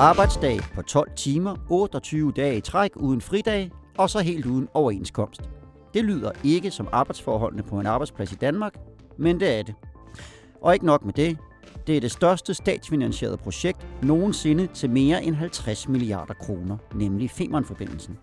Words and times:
Arbejdsdag 0.00 0.60
på 0.74 0.82
12 0.82 1.10
timer, 1.16 1.56
28 1.68 2.32
dage 2.32 2.56
i 2.56 2.60
træk 2.60 2.90
uden 2.96 3.20
fridag, 3.20 3.70
og 3.98 4.10
så 4.10 4.18
helt 4.18 4.46
uden 4.46 4.68
overenskomst. 4.74 5.40
Det 5.94 6.04
lyder 6.04 6.30
ikke 6.44 6.70
som 6.70 6.88
arbejdsforholdene 6.92 7.62
på 7.62 7.80
en 7.80 7.86
arbejdsplads 7.86 8.32
i 8.32 8.34
Danmark, 8.34 8.74
men 9.16 9.40
det 9.40 9.58
er 9.58 9.62
det. 9.62 9.74
Og 10.60 10.74
ikke 10.74 10.86
nok 10.86 11.04
med 11.04 11.12
det, 11.12 11.38
det 11.86 11.96
er 11.96 12.00
det 12.00 12.10
største 12.10 12.54
statsfinansierede 12.54 13.36
projekt 13.36 13.86
nogensinde 14.02 14.66
til 14.66 14.90
mere 14.90 15.24
end 15.24 15.34
50 15.34 15.88
milliarder 15.88 16.34
kroner, 16.34 16.76
nemlig 16.94 17.30
Femernforbindelsen. 17.30 18.18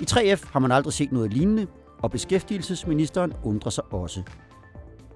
I 0.00 0.04
3F 0.10 0.52
har 0.52 0.58
man 0.58 0.72
aldrig 0.72 0.92
set 0.92 1.12
noget 1.12 1.32
lignende, 1.32 1.66
og 2.02 2.10
beskæftigelsesministeren 2.10 3.32
undrer 3.44 3.70
sig 3.70 3.84
også. 3.92 4.22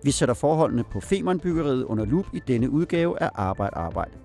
Vi 0.02 0.10
sætter 0.10 0.34
forholdene 0.34 0.84
på 0.84 1.00
Femernbyggeriet 1.00 1.84
under 1.84 2.04
lup 2.04 2.26
i 2.34 2.38
denne 2.38 2.70
udgave 2.70 3.22
af 3.22 3.30
Arbejde 3.34 3.76
Arbejde. 3.76 4.18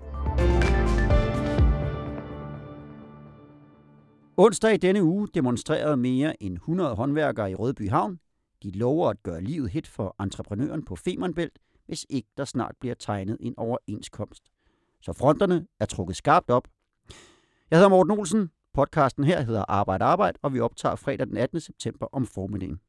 Onsdag 4.37 4.73
i 4.73 4.77
denne 4.77 5.03
uge 5.03 5.27
demonstrerede 5.33 5.97
mere 5.97 6.43
end 6.43 6.53
100 6.53 6.95
håndværkere 6.95 7.51
i 7.51 7.55
Rødby 7.55 7.89
Havn. 7.89 8.19
De 8.63 8.71
lover 8.71 9.09
at 9.09 9.23
gøre 9.23 9.41
livet 9.41 9.69
hit 9.69 9.87
for 9.87 10.15
entreprenøren 10.19 10.85
på 10.85 10.95
Femernbælt, 10.95 11.59
hvis 11.85 12.05
ikke 12.09 12.29
der 12.37 12.45
snart 12.45 12.75
bliver 12.79 12.95
tegnet 12.95 13.37
en 13.39 13.53
overenskomst. 13.57 14.43
Så 15.01 15.13
fronterne 15.13 15.67
er 15.79 15.85
trukket 15.85 16.15
skarpt 16.15 16.49
op. 16.49 16.67
Jeg 17.71 17.79
hedder 17.79 17.89
Morten 17.89 18.19
Olsen. 18.19 18.49
Podcasten 18.73 19.23
her 19.23 19.41
hedder 19.41 19.65
Arbejde 19.67 20.05
Arbejde, 20.05 20.37
og 20.41 20.53
vi 20.53 20.59
optager 20.59 20.95
fredag 20.95 21.27
den 21.27 21.37
18. 21.37 21.59
september 21.59 22.07
om 22.11 22.25
formiddagen. 22.25 22.79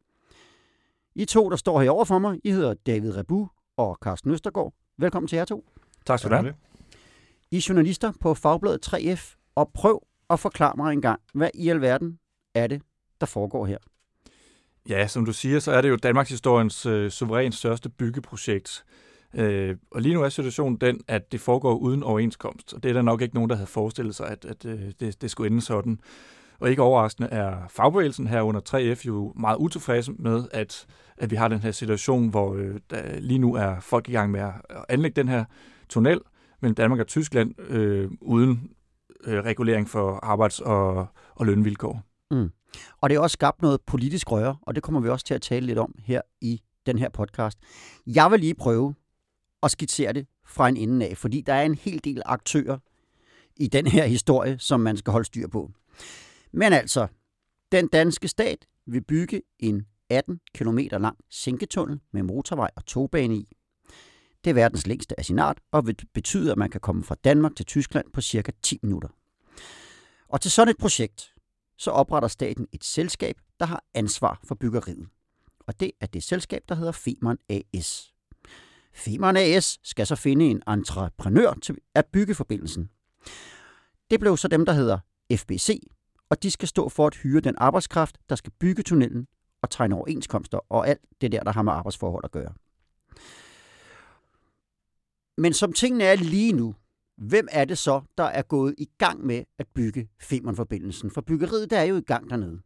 I 1.15 1.25
to, 1.25 1.51
der 1.51 1.57
står 1.57 1.81
herovre 1.81 2.07
for 2.07 2.19
mig, 2.19 2.41
I 2.45 2.51
hedder 2.51 2.75
David 2.75 3.17
Rebu 3.17 3.49
og 3.77 3.99
Carsten 4.05 4.31
Østergaard. 4.31 4.73
Velkommen 4.99 5.29
til 5.29 5.37
jer 5.37 5.45
to. 5.45 5.65
Tak 6.07 6.19
skal 6.19 6.31
du 6.31 6.37
have. 6.37 6.55
I 7.51 7.57
er 7.57 7.67
journalister 7.69 8.13
på 8.21 8.35
Fagbladet 8.35 8.95
3F, 8.95 9.37
og 9.55 9.71
prøv 9.75 10.07
at 10.31 10.41
forklare 10.41 10.73
mig 10.77 10.93
en 10.93 11.03
gang, 11.03 11.21
hvad 11.35 11.51
i 11.55 11.69
alverden 11.69 12.19
er 12.55 12.67
det, 12.67 12.83
der 13.21 13.27
foregår 13.27 13.67
her? 13.67 13.79
Ja, 14.89 15.07
som 15.07 15.25
du 15.25 15.33
siger, 15.33 15.61
så 15.61 15.73
er 15.73 15.81
det 15.81 15.89
jo 15.89 15.97
Danmarks 15.97 16.31
historiens 16.31 16.87
øh, 16.87 17.11
suverænt 17.11 17.55
største 17.55 17.89
byggeprojekt. 17.89 18.85
Øh, 19.35 19.77
og 19.91 20.03
lige 20.03 20.15
nu 20.15 20.23
er 20.23 20.29
situationen 20.29 20.77
den, 20.77 21.01
at 21.09 21.33
det 21.33 21.41
foregår 21.41 21.75
uden 21.75 22.03
overenskomst, 22.03 22.73
og 22.73 22.83
det 22.83 22.89
er 22.89 22.93
der 22.93 23.03
nok 23.03 23.23
ikke 23.23 23.35
nogen, 23.35 23.51
der 23.51 23.57
havde 23.57 23.67
forestillet 23.67 24.15
sig, 24.15 24.29
at, 24.29 24.45
at 24.45 24.65
øh, 24.65 24.81
det, 25.01 25.23
det 25.23 25.31
skulle 25.31 25.51
ende 25.51 25.61
sådan. 25.61 25.99
Og 26.61 26.71
ikke 26.71 26.83
overraskende 26.83 27.29
er 27.29 27.57
fagbevægelsen 27.69 28.27
her 28.27 28.43
under 28.43 28.61
3F 28.95 29.07
jo 29.07 29.33
meget 29.37 29.57
utilfredse 29.57 30.13
med, 30.13 30.45
at, 30.51 30.87
at 31.17 31.31
vi 31.31 31.37
har 31.37 31.49
den 31.49 31.59
her 31.59 31.71
situation, 31.71 32.29
hvor 32.29 32.55
øh, 32.55 32.81
der 32.91 33.21
lige 33.21 33.39
nu 33.39 33.55
er 33.55 33.81
folk 33.81 34.09
i 34.09 34.13
gang 34.13 34.31
med 34.31 34.41
at 34.41 34.53
anlægge 34.89 35.17
den 35.17 35.29
her 35.29 35.45
tunnel 35.89 36.21
mellem 36.61 36.75
Danmark 36.75 37.01
og 37.01 37.07
Tyskland 37.07 37.71
øh, 37.71 38.11
uden 38.21 38.71
øh, 39.25 39.41
regulering 39.45 39.89
for 39.89 40.19
arbejds- 40.23 40.61
og, 40.61 41.07
og 41.35 41.47
lønvilkår. 41.47 42.03
Mm. 42.31 42.51
Og 43.01 43.11
det 43.11 43.17
er 43.17 43.21
også 43.21 43.35
skabt 43.35 43.63
noget 43.63 43.81
politisk 43.87 44.33
røre, 44.33 44.57
og 44.63 44.75
det 44.75 44.83
kommer 44.83 45.01
vi 45.01 45.09
også 45.09 45.27
til 45.27 45.35
at 45.35 45.43
tale 45.43 45.67
lidt 45.67 45.79
om 45.79 45.95
her 46.05 46.21
i 46.41 46.61
den 46.87 46.99
her 46.99 47.09
podcast. 47.09 47.59
Jeg 48.07 48.31
vil 48.31 48.41
lige 48.41 48.55
prøve 48.55 48.95
at 49.63 49.71
skitsere 49.71 50.13
det 50.13 50.27
fra 50.47 50.69
en 50.69 50.77
ende 50.77 51.07
af, 51.07 51.17
fordi 51.17 51.41
der 51.41 51.55
er 51.55 51.63
en 51.63 51.75
hel 51.75 52.01
del 52.05 52.23
aktører 52.25 52.79
i 53.57 53.67
den 53.67 53.87
her 53.87 54.07
historie, 54.07 54.59
som 54.59 54.81
man 54.81 54.97
skal 54.97 55.11
holde 55.11 55.27
styr 55.27 55.49
på. 55.49 55.71
Men 56.53 56.73
altså, 56.73 57.07
den 57.73 57.89
danske 57.89 58.29
stat 58.29 58.67
vil 58.87 59.05
bygge 59.05 59.43
en 59.59 59.87
18 60.11 60.41
km 60.55 60.79
lang 60.79 61.17
sænketunnel 61.31 62.01
med 62.13 62.23
motorvej 62.23 62.71
og 62.77 62.87
togbane 62.87 63.37
i. 63.37 63.49
Det 64.45 64.51
er 64.51 64.55
verdens 64.55 64.87
længste 64.87 65.19
af 65.19 65.25
sin 65.25 65.39
art, 65.39 65.61
og 65.73 65.87
vil 65.87 65.97
betyde, 66.15 66.53
at 66.53 66.59
man 66.59 66.71
kan 66.71 66.81
komme 66.81 67.05
fra 67.05 67.17
Danmark 67.25 67.57
til 67.57 67.67
Tyskland 67.67 68.13
på 68.13 68.21
cirka 68.21 68.53
10 68.63 68.79
minutter. 68.83 69.09
Og 70.29 70.41
til 70.41 70.51
sådan 70.51 70.71
et 70.71 70.79
projekt, 70.79 71.35
så 71.79 71.91
opretter 71.91 72.29
staten 72.29 72.67
et 72.73 72.85
selskab, 72.85 73.41
der 73.61 73.67
har 73.67 73.85
ansvar 73.95 74.41
for 74.45 74.55
byggeriet. 74.55 75.09
Og 75.67 75.81
det 75.81 75.93
er 76.01 76.07
det 76.07 76.23
selskab, 76.23 76.63
der 76.69 76.75
hedder 76.75 76.93
Femern 76.93 77.39
AS. 77.49 78.12
Femern 78.95 79.37
AS 79.37 79.79
skal 79.83 80.07
så 80.07 80.17
finde 80.17 80.45
en 80.45 80.63
entreprenør 80.69 81.53
til 81.63 81.77
at 81.95 82.07
bygge 82.07 82.35
forbindelsen. 82.35 82.91
Det 84.11 84.21
blev 84.21 84.37
så 84.37 84.49
dem, 84.49 84.67
der 84.67 84.73
hedder 84.73 84.99
FBC, 85.33 85.81
og 86.31 86.43
de 86.43 86.51
skal 86.51 86.69
stå 86.69 86.89
for 86.89 87.07
at 87.07 87.15
hyre 87.15 87.41
den 87.41 87.55
arbejdskraft, 87.59 88.19
der 88.29 88.37
skal 88.37 88.53
bygge 88.61 88.83
tunnelen 88.83 89.27
og 89.63 89.71
tegne 89.71 89.95
overenskomster 89.95 90.59
og 90.69 90.89
alt 90.89 91.01
det 91.21 91.33
der, 91.33 91.43
der 91.43 91.53
har 91.53 91.63
med 91.63 91.73
arbejdsforhold 91.73 92.25
at 92.25 92.31
gøre. 92.31 92.53
Men 95.39 95.53
som 95.53 95.73
tingene 95.73 96.05
er 96.05 96.17
lige 96.17 96.53
nu, 96.53 96.75
hvem 97.17 97.49
er 97.51 97.65
det 97.65 97.79
så, 97.79 98.01
der 98.19 98.25
er 98.25 98.43
gået 98.43 98.75
i 98.79 98.89
gang 98.99 99.27
med 99.27 99.45
at 99.59 99.67
bygge 99.75 100.09
Femernforbindelsen? 100.21 101.11
For 101.11 101.21
byggeriet 101.21 101.71
der 101.71 101.79
er 101.79 101.85
jo 101.85 101.97
i 101.97 102.01
gang 102.01 102.31
dernede. 102.31 102.61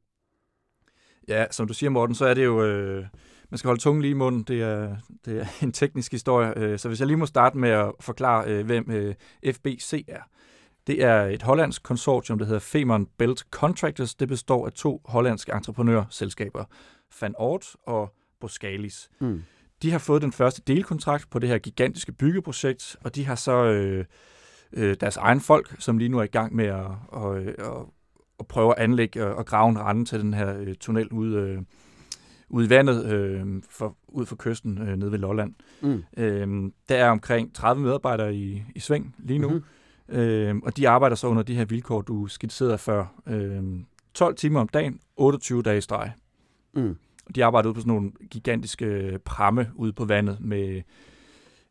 Ja, 1.29 1.47
som 1.51 1.67
du 1.67 1.75
siger, 1.75 1.91
Morten, 1.91 2.15
så 2.15 2.27
er 2.27 2.35
det 2.35 2.45
jo... 2.45 2.65
Øh, 2.65 3.05
man 3.51 3.59
skal 3.59 3.69
holde 3.69 3.81
tungen 3.81 4.03
lige 4.03 4.11
i 4.11 4.15
munden. 4.15 4.43
Det 4.43 4.63
er, 4.63 4.97
det 5.25 5.41
er 5.41 5.47
en 5.63 5.73
teknisk 5.73 6.13
historie. 6.13 6.59
Øh, 6.59 6.79
så 6.79 6.89
hvis 6.89 7.01
jeg 7.01 7.07
lige 7.07 7.17
må 7.17 7.27
starte 7.27 7.59
med 7.59 7.71
at 7.71 7.93
forklare, 8.01 8.45
øh, 8.47 8.67
hvem 8.67 8.91
øh, 8.91 9.15
FBC 9.53 10.05
er. 10.09 10.21
Det 10.87 11.05
er 11.05 11.23
et 11.23 11.43
hollandsk 11.43 11.83
konsortium, 11.83 12.39
der 12.39 12.47
hedder 12.47 12.61
Femern 12.61 13.07
Belt 13.19 13.47
Contractors. 13.51 14.15
Det 14.15 14.29
består 14.29 14.67
af 14.67 14.73
to 14.73 15.03
hollandske 15.05 15.53
entreprenørselskaber, 15.53 16.65
Van 17.21 17.35
Oort 17.39 17.77
og 17.83 18.15
Boskalis. 18.41 19.11
Mm. 19.21 19.43
De 19.83 19.91
har 19.91 19.99
fået 19.99 20.23
den 20.23 20.33
første 20.33 20.63
delkontrakt 20.67 21.31
på 21.31 21.39
det 21.39 21.49
her 21.49 21.59
gigantiske 21.59 22.13
byggeprojekt, 22.13 22.97
og 23.01 23.15
de 23.15 23.25
har 23.25 23.35
så 23.35 23.65
øh, 23.65 24.05
øh, 24.73 24.97
deres 25.01 25.17
egen 25.17 25.41
folk, 25.41 25.77
som 25.79 25.99
lige 25.99 26.09
nu 26.09 26.19
er 26.19 26.23
i 26.23 26.27
gang 26.27 26.55
med 26.55 26.67
at, 26.67 26.87
og, 27.09 27.43
og, 27.59 27.93
og 28.39 28.47
prøve 28.47 28.79
at 28.79 28.85
anlægge 28.85 29.27
og, 29.27 29.35
og 29.35 29.47
grave 29.47 29.71
en 29.71 29.79
rende 29.79 30.05
til 30.05 30.21
den 30.21 30.35
her 30.35 30.59
øh, 30.59 30.75
tunnel 30.75 31.09
ude, 31.09 31.37
øh, 31.37 31.63
ude 32.49 32.67
i 32.67 32.71
vandet 32.71 33.05
øh, 33.07 33.63
for, 33.71 33.97
ud 34.09 34.27
for 34.27 34.37
kysten 34.37 34.79
øh, 34.79 34.97
nede 34.97 35.13
ved 35.13 35.19
Lolland. 35.19 35.55
Mm. 35.83 36.05
Øh, 36.17 36.71
der 36.89 36.97
er 36.97 37.11
omkring 37.11 37.55
30 37.55 37.83
medarbejdere 37.83 38.35
i, 38.35 38.63
i 38.75 38.81
sving 38.81 39.15
lige 39.19 39.39
nu, 39.39 39.49
mm-hmm. 39.49 40.17
øh, 40.19 40.57
og 40.57 40.77
de 40.77 40.89
arbejder 40.89 41.17
så 41.17 41.27
under 41.27 41.43
de 41.43 41.55
her 41.55 41.65
vilkår, 41.65 42.01
du 42.01 42.27
skitserede 42.27 42.79
før. 42.79 43.07
Øh, 43.27 43.63
12 44.15 44.37
timer 44.37 44.61
om 44.61 44.69
dagen, 44.69 45.01
28 45.17 45.63
dage 45.63 45.79
i 45.79 45.81
streg. 45.81 46.13
Mm. 46.75 46.97
De 47.35 47.45
arbejder 47.45 47.69
ude 47.69 47.75
på 47.75 47.81
sådan 47.81 47.95
nogle 47.95 48.13
gigantiske 48.31 49.19
pramme 49.25 49.71
ude 49.75 49.93
på 49.93 50.05
vandet 50.05 50.41
med, 50.41 50.83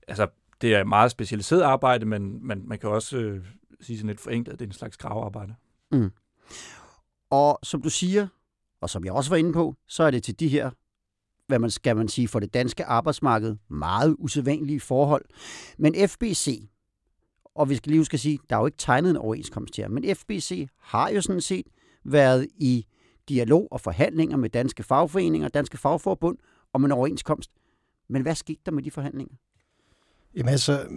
altså 0.08 0.28
det 0.62 0.76
er 0.76 0.84
meget 0.84 1.12
specialiseret 1.12 1.62
arbejde, 1.62 2.06
men 2.06 2.48
man, 2.48 2.62
man 2.66 2.80
kan 2.80 2.90
også 2.90 3.18
øh, 3.18 3.46
sige 3.82 3.98
sådan 3.98 4.08
lidt 4.08 4.20
forenklet, 4.20 4.54
at 4.54 4.60
det 4.60 4.66
er 4.66 4.70
en 4.70 4.74
slags 4.74 4.98
gravearbejde. 4.98 5.56
Mm. 5.92 6.12
Og 7.30 7.60
som 7.64 7.82
du 7.82 7.90
siger, 7.90 8.28
og 8.82 8.90
som 8.90 9.06
jeg 9.06 9.14
også 9.14 9.30
var 9.30 9.38
inde 9.38 9.54
på, 9.54 9.76
så 9.88 10.04
er 10.04 10.12
det 10.12 10.24
til 10.24 10.40
de 10.40 10.48
her, 10.48 10.72
hvad 11.48 11.60
man 11.60 11.70
skal 11.70 11.96
man 11.96 12.08
sige, 12.08 12.28
for 12.28 12.40
det 12.40 12.54
danske 12.54 12.86
arbejdsmarked, 12.86 13.56
meget 13.70 14.16
usædvanlige 14.20 14.80
forhold. 14.80 15.26
Men 15.78 16.10
FBC, 16.10 16.70
og 17.56 17.70
vi 17.70 17.76
skal 17.76 17.90
lige 17.90 18.00
huske 18.00 18.14
at 18.14 18.20
sige, 18.20 18.40
der 18.50 18.56
er 18.56 18.60
jo 18.60 18.66
ikke 18.66 18.78
tegnet 18.78 19.10
en 19.10 19.18
overenskomst 19.18 19.78
her, 19.78 19.88
men 19.88 20.16
FBC 20.16 20.68
har 20.78 21.10
jo 21.10 21.22
sådan 21.22 21.42
set 21.42 21.66
været 22.04 22.48
i 22.58 22.86
dialog 23.30 23.68
og 23.72 23.82
forhandlinger 23.82 24.38
med 24.38 24.50
danske 24.50 24.84
fagforeninger, 24.84 25.48
danske 25.48 25.78
fagforbund 25.78 26.38
om 26.74 26.86
en 26.86 26.92
overenskomst. 26.92 27.52
Men 28.08 28.22
hvad 28.22 28.36
skete 28.36 28.62
der 28.66 28.72
med 28.72 28.84
de 28.84 28.92
forhandlinger? 28.92 29.36
Jamen 30.36 30.50
altså, 30.50 30.88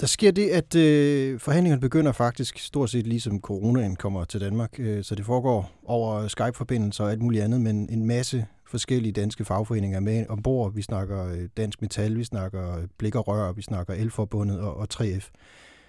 der 0.00 0.06
sker 0.06 0.30
det, 0.30 0.48
at 0.48 0.74
øh, 0.74 1.40
forhandlingerne 1.40 1.80
begynder 1.80 2.12
faktisk 2.12 2.58
stort 2.58 2.90
set 2.90 3.06
ligesom 3.06 3.40
coronaen 3.40 3.96
kommer 3.96 4.24
til 4.24 4.40
Danmark. 4.40 4.70
Øh, 4.78 5.04
så 5.04 5.14
det 5.14 5.24
foregår 5.24 5.70
over 5.84 6.28
Skype-forbindelser 6.28 7.04
og 7.04 7.10
alt 7.10 7.22
muligt 7.22 7.44
andet, 7.44 7.60
men 7.60 7.88
en 7.90 8.06
masse 8.06 8.46
forskellige 8.66 9.12
danske 9.12 9.44
fagforeninger 9.44 10.00
med 10.00 10.26
ombord. 10.28 10.74
Vi 10.74 10.82
snakker 10.82 11.26
øh, 11.26 11.48
Dansk 11.56 11.82
Metal, 11.82 12.16
vi 12.16 12.24
snakker 12.24 12.86
Blik 12.98 13.14
og 13.14 13.28
Rør, 13.28 13.52
vi 13.52 13.62
snakker 13.62 13.94
Elforbundet 13.94 14.60
og, 14.60 14.76
og 14.76 14.86
3F, 14.94 15.30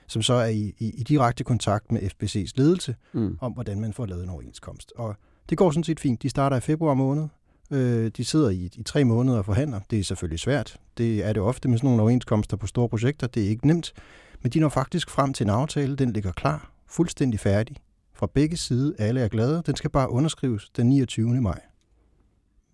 som 0.08 0.22
så 0.22 0.34
er 0.34 0.48
i, 0.48 0.76
i, 0.80 0.92
i 0.98 1.04
direkte 1.04 1.44
kontakt 1.44 1.92
med 1.92 2.02
FBC's 2.02 2.52
ledelse 2.56 2.96
mm. 3.14 3.38
om, 3.42 3.52
hvordan 3.52 3.80
man 3.82 3.94
får 3.94 4.06
lavet 4.06 4.24
en 4.24 4.30
overenskomst. 4.30 4.94
Og 4.96 5.16
det 5.50 5.58
går 5.58 5.72
sådan 5.72 5.84
set 5.84 6.00
fint. 6.00 6.24
De 6.24 6.30
starter 6.30 6.58
i 6.58 6.62
februar 6.62 6.94
måned. 6.94 7.28
Øh, 7.72 8.12
de 8.18 8.26
sidder 8.26 8.50
i, 8.50 8.70
i 8.76 8.84
tre 8.84 9.04
måneder 9.04 9.38
og 9.38 9.46
forhandler. 9.46 9.80
Det 9.90 10.00
er 10.00 10.04
selvfølgelig 10.04 10.40
svært. 10.40 10.78
Det 10.98 11.26
er 11.26 11.34
det 11.34 11.42
ofte 11.42 11.68
med 11.68 11.78
sådan 11.78 11.88
nogle 11.88 12.02
overenskomster 12.02 12.58
på 12.58 12.68
store 12.68 12.90
projekter. 12.90 13.28
Det 13.28 13.46
er 13.46 13.50
ikke 13.50 13.68
nemt. 13.68 13.94
Men 14.42 14.52
de 14.52 14.60
når 14.60 14.70
faktisk 14.70 15.10
frem 15.10 15.34
til 15.34 15.44
en 15.44 15.50
aftale. 15.50 15.96
Den 15.96 16.14
ligger 16.14 16.32
klar. 16.32 16.72
Fuldstændig 16.88 17.40
færdig. 17.40 17.78
Fra 18.14 18.28
begge 18.34 18.58
sider. 18.58 18.94
Alle 19.00 19.22
er 19.22 19.28
glade. 19.28 19.64
Den 19.66 19.76
skal 19.76 19.90
bare 19.90 20.10
underskrives 20.10 20.70
den 20.70 20.90
29. 20.90 21.42
maj. 21.42 21.62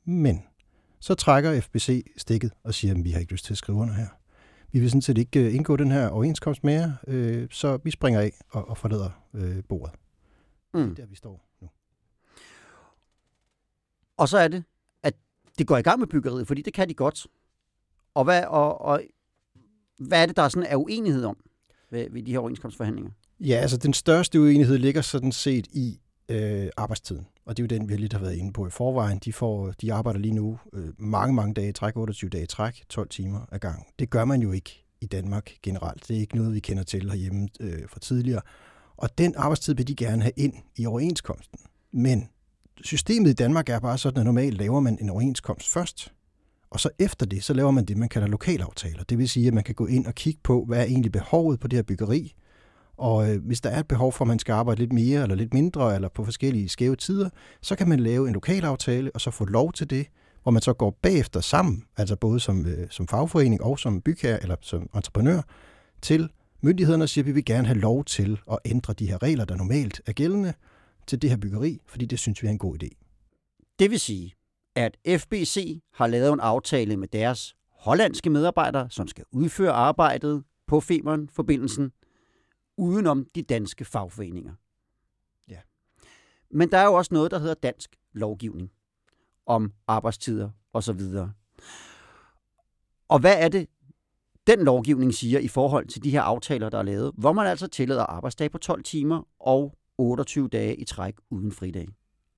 Men 0.05 0.43
så 0.99 1.13
trækker 1.13 1.61
FBC 1.61 2.05
stikket 2.17 2.51
og 2.63 2.73
siger, 2.73 2.94
at 2.94 3.03
vi 3.03 3.11
har 3.11 3.19
ikke 3.19 3.31
lyst 3.31 3.45
til 3.45 3.53
at 3.53 3.57
skrive 3.57 3.77
under 3.77 3.94
her. 3.94 4.07
Vi 4.71 4.79
vil 4.79 4.89
sådan 4.89 5.01
set 5.01 5.17
ikke 5.17 5.39
øh, 5.39 5.55
indgå 5.55 5.75
den 5.75 5.91
her 5.91 6.09
overenskomst 6.09 6.63
mere, 6.63 6.97
øh, 7.07 7.47
så 7.51 7.77
vi 7.83 7.91
springer 7.91 8.19
af 8.19 8.33
og, 8.49 8.69
og 8.69 8.77
forlader 8.77 9.09
øh, 9.33 9.63
bordet. 9.69 9.95
Mm. 10.73 10.81
Det 10.81 10.89
er 10.89 10.95
der, 10.95 11.05
vi 11.05 11.15
står 11.15 11.45
nu. 11.61 11.69
Og 14.17 14.29
så 14.29 14.37
er 14.37 14.47
det, 14.47 14.63
det 15.61 15.67
går 15.67 15.77
i 15.77 15.81
gang 15.81 15.99
med 15.99 16.07
byggeriet, 16.07 16.47
fordi 16.47 16.61
det 16.61 16.73
kan 16.73 16.89
de 16.89 16.93
godt. 16.93 17.27
Og 18.13 18.23
hvad, 18.23 18.43
og, 18.43 18.81
og, 18.81 19.01
hvad 19.97 20.21
er 20.21 20.25
det, 20.25 20.37
der 20.37 20.43
er, 20.43 20.49
sådan, 20.49 20.67
er 20.69 20.75
uenighed 20.75 21.23
om 21.23 21.37
ved, 21.91 22.07
ved 22.11 22.23
de 22.23 22.31
her 22.31 22.39
overenskomstforhandlinger? 22.39 23.11
Ja, 23.39 23.55
altså 23.55 23.77
den 23.77 23.93
største 23.93 24.41
uenighed 24.41 24.77
ligger 24.77 25.01
sådan 25.01 25.31
set 25.31 25.67
i 25.67 25.99
øh, 26.29 26.69
arbejdstiden. 26.77 27.27
Og 27.45 27.57
det 27.57 27.63
er 27.63 27.75
jo 27.75 27.79
den, 27.79 27.89
vi 27.89 27.95
lidt 27.95 28.13
har 28.13 28.19
været 28.19 28.35
inde 28.35 28.53
på 28.53 28.67
i 28.67 28.69
forvejen. 28.69 29.19
De, 29.25 29.33
får, 29.33 29.71
de 29.71 29.93
arbejder 29.93 30.19
lige 30.19 30.33
nu 30.33 30.59
øh, 30.73 30.89
mange, 30.97 31.35
mange 31.35 31.53
dage 31.53 31.69
i 31.69 31.73
træk, 31.73 31.97
28 31.97 32.29
dage 32.29 32.43
i 32.43 32.47
træk, 32.47 32.83
12 32.89 33.09
timer 33.09 33.39
ad 33.51 33.59
gang. 33.59 33.85
Det 33.99 34.09
gør 34.09 34.25
man 34.25 34.41
jo 34.41 34.51
ikke 34.51 34.85
i 35.01 35.05
Danmark 35.05 35.51
generelt. 35.63 36.07
Det 36.07 36.15
er 36.15 36.19
ikke 36.19 36.37
noget, 36.37 36.53
vi 36.53 36.59
kender 36.59 36.83
til 36.83 37.09
herhjemme 37.09 37.47
øh, 37.59 37.89
fra 37.89 37.99
tidligere. 37.99 38.41
Og 38.97 39.17
den 39.17 39.33
arbejdstid 39.37 39.75
vil 39.75 39.87
de 39.87 39.95
gerne 39.95 40.21
have 40.21 40.33
ind 40.37 40.53
i 40.77 40.85
overenskomsten. 40.85 41.59
Men 41.91 42.29
systemet 42.83 43.30
i 43.30 43.33
Danmark 43.33 43.69
er 43.69 43.80
bare 43.80 43.98
sådan, 43.98 44.19
at 44.19 44.25
normalt 44.25 44.57
laver 44.57 44.80
man 44.80 44.98
en 45.01 45.10
overenskomst 45.10 45.69
først, 45.69 46.13
og 46.69 46.80
så 46.80 46.89
efter 47.00 47.25
det, 47.25 47.44
så 47.44 47.54
laver 47.54 47.72
man 47.72 47.86
det, 47.86 47.98
man 47.98 48.10
kalder 48.10 48.28
lokalaftaler. 48.28 49.04
Det 49.04 49.18
vil 49.18 49.30
sige, 49.30 49.48
at 49.48 49.54
man 49.54 49.63
kan 49.63 49.75
gå 49.75 49.86
ind 49.86 50.07
og 50.07 50.16
kigge 50.16 50.39
på, 50.44 50.66
hvad 50.68 50.80
er 50.80 50.83
egentlig 50.83 51.12
behovet 51.12 51.60
på 51.60 51.68
det 51.68 51.78
her 51.78 51.83
byggeri, 51.83 52.33
og 52.98 53.30
øh, 53.30 53.45
hvis 53.45 53.62
der 53.62 53.69
er 53.69 53.80
et 53.80 53.88
behov 53.88 54.12
for, 54.12 54.25
at 54.25 54.28
man 54.28 54.39
skal 54.39 54.54
arbejde 54.54 54.80
lidt 54.80 54.94
mere 54.94 55.22
eller 55.22 55.36
lidt 55.36 55.54
mindre, 55.54 55.95
eller 55.95 56.10
på 56.10 56.24
forskellige 56.24 56.69
skæve 56.69 56.95
tider, 56.95 57.30
så 57.62 57.75
kan 57.75 57.89
man 57.89 58.00
lave 58.00 58.28
en 58.28 58.33
lokalaftale, 58.33 59.12
og 59.13 59.22
så 59.22 59.31
få 59.31 59.45
lov 59.45 59.74
til 59.74 59.89
det, 59.89 60.07
hvor 60.44 60.51
man 60.51 60.62
så 60.62 60.74
går 60.74 61.00
bagefter 61.01 61.39
sammen, 61.39 61.83
altså 61.98 62.16
både 62.16 62.39
som, 62.39 62.66
øh, 62.66 62.88
som 62.89 63.07
fagforening 63.07 63.63
og 63.63 63.80
som 63.80 64.01
bygherre 64.01 64.42
eller 64.42 64.56
som 64.62 64.89
entreprenør, 64.95 65.42
til 66.01 66.30
myndighederne 66.62 67.04
og 67.04 67.10
siger, 67.10 67.24
at 67.24 67.28
vi 67.28 67.31
vil 67.31 67.45
gerne 67.45 67.68
have 67.68 67.80
lov 67.80 68.06
til 68.06 68.39
at 68.51 68.57
ændre 68.66 68.94
de 68.94 69.07
her 69.07 69.24
regler, 69.24 69.45
der 69.45 69.56
normalt 69.56 70.01
er 70.06 70.12
gældende, 70.12 70.54
til 71.07 71.21
det 71.21 71.30
her 71.30 71.38
byggeri, 71.38 71.80
fordi 71.86 72.06
det 72.06 72.19
synes 72.19 72.42
vi 72.42 72.48
er 72.48 72.51
en 72.51 72.57
god 72.57 72.83
idé. 72.83 72.89
Det 73.80 73.92
vil 73.92 74.00
sige, 74.00 74.33
at 74.75 74.98
FBC 75.07 75.81
har 75.94 76.07
lavet 76.07 76.33
en 76.33 76.39
aftale 76.39 76.98
med 76.98 77.07
deres 77.07 77.56
hollandske 77.69 78.30
medarbejdere, 78.30 78.89
som 78.89 79.07
skal 79.07 79.25
udføre 79.31 79.71
arbejdet 79.71 80.44
på 80.68 80.80
Femern-forbindelsen, 80.80 81.92
udenom 82.77 83.25
de 83.36 83.42
danske 83.42 83.86
fagforeninger. 83.86 84.53
Ja. 85.50 85.59
Men 86.51 86.71
der 86.71 86.77
er 86.77 86.86
jo 86.86 86.94
også 86.94 87.13
noget, 87.13 87.31
der 87.31 87.39
hedder 87.39 87.54
dansk 87.54 87.95
lovgivning 88.13 88.71
om 89.45 89.74
arbejdstider 89.88 90.50
osv. 90.74 91.01
Og 93.07 93.19
hvad 93.19 93.36
er 93.38 93.50
det, 93.50 93.68
den 94.47 94.59
lovgivning 94.59 95.13
siger 95.13 95.39
i 95.39 95.47
forhold 95.47 95.88
til 95.88 96.04
de 96.04 96.12
her 96.12 96.21
aftaler, 96.21 96.69
der 96.69 96.77
er 96.77 96.83
lavet, 96.83 97.12
hvor 97.18 97.33
man 97.33 97.47
altså 97.47 97.68
tillader 97.68 98.04
arbejdsdag 98.04 98.51
på 98.51 98.57
12 98.57 98.83
timer 98.83 99.27
og 99.39 99.77
28 100.01 100.48
dage 100.48 100.75
i 100.75 100.83
træk 100.83 101.15
uden 101.30 101.51
fridag? 101.51 101.88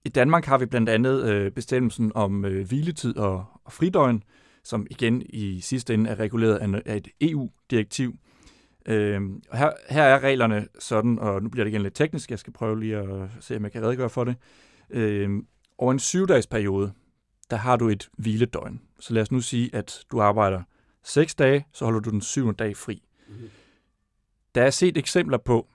I 0.06 0.10
Danmark 0.10 0.46
har 0.46 0.58
vi 0.58 0.66
blandt 0.66 0.90
andet 0.90 1.24
øh, 1.24 1.52
bestemmelsen 1.52 2.12
om 2.16 2.46
øh, 2.46 2.68
hviletid 2.68 3.18
og, 3.18 3.46
og 3.64 3.72
fridøgn, 3.72 4.24
som 4.64 4.88
igen 4.92 5.22
i 5.30 5.62
sidste 5.62 5.94
ende 5.94 6.10
er 6.10 6.20
reguleret 6.20 6.82
af 6.86 6.98
et 6.98 7.08
EU-direktiv. 7.22 8.16
Øh, 8.86 9.22
her, 9.54 9.72
her 9.90 10.04
er 10.04 10.20
reglerne 10.20 10.68
sådan, 10.80 11.20
og 11.20 11.44
nu 11.44 11.50
bliver 11.50 11.64
det 11.64 11.72
igen 11.72 11.82
lidt 11.82 11.96
teknisk, 11.96 12.32
jeg 12.32 12.40
skal 12.40 12.54
prøve 12.54 12.80
lige 12.80 12.98
at 12.98 13.30
se, 13.40 13.56
om 13.58 13.64
jeg 13.64 13.72
kan 13.72 13.84
redegøre 13.84 14.10
for 14.10 14.24
det. 14.24 14.36
Øh, 14.90 15.30
over 15.78 15.92
en 15.92 16.00
syvdags 16.00 16.48
periode, 16.48 16.94
der 17.50 17.58
har 17.58 17.76
du 17.76 17.90
et 17.90 18.10
hviledøgn. 18.18 18.82
Så 19.00 19.14
lad 19.14 19.22
os 19.22 19.32
nu 19.32 19.42
sige, 19.42 19.76
at 19.76 20.06
du 20.12 20.22
arbejder 20.22 20.62
6 21.04 21.36
dage, 21.36 21.66
så 21.74 21.86
holder 21.86 22.00
du 22.00 22.10
den 22.10 22.22
syvende 22.22 22.54
dag 22.54 22.78
fri. 22.78 23.04
Mm-hmm. 23.28 23.50
Der 24.56 24.64
er 24.64 24.70
set 24.70 24.98
eksempler 24.98 25.38
på, 25.38 25.68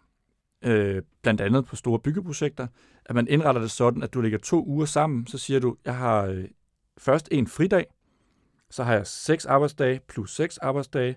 øh, 0.64 1.02
blandt 1.22 1.40
andet 1.40 1.64
på 1.64 1.76
store 1.76 1.98
byggeprojekter, 1.98 2.66
at 3.04 3.14
man 3.14 3.28
indretter 3.28 3.60
det 3.60 3.70
sådan, 3.70 4.02
at 4.02 4.14
du 4.14 4.20
lægger 4.20 4.38
to 4.38 4.64
uger 4.66 4.86
sammen, 4.86 5.26
så 5.26 5.38
siger 5.38 5.60
du, 5.60 5.76
jeg 5.84 5.96
har 5.96 6.22
øh, 6.24 6.44
først 6.98 7.28
en 7.32 7.46
fridag, 7.46 7.86
så 8.70 8.84
har 8.84 8.94
jeg 8.94 9.06
seks 9.06 9.46
arbejdsdage 9.46 10.00
plus 10.08 10.34
seks 10.34 10.58
arbejdsdage, 10.58 11.16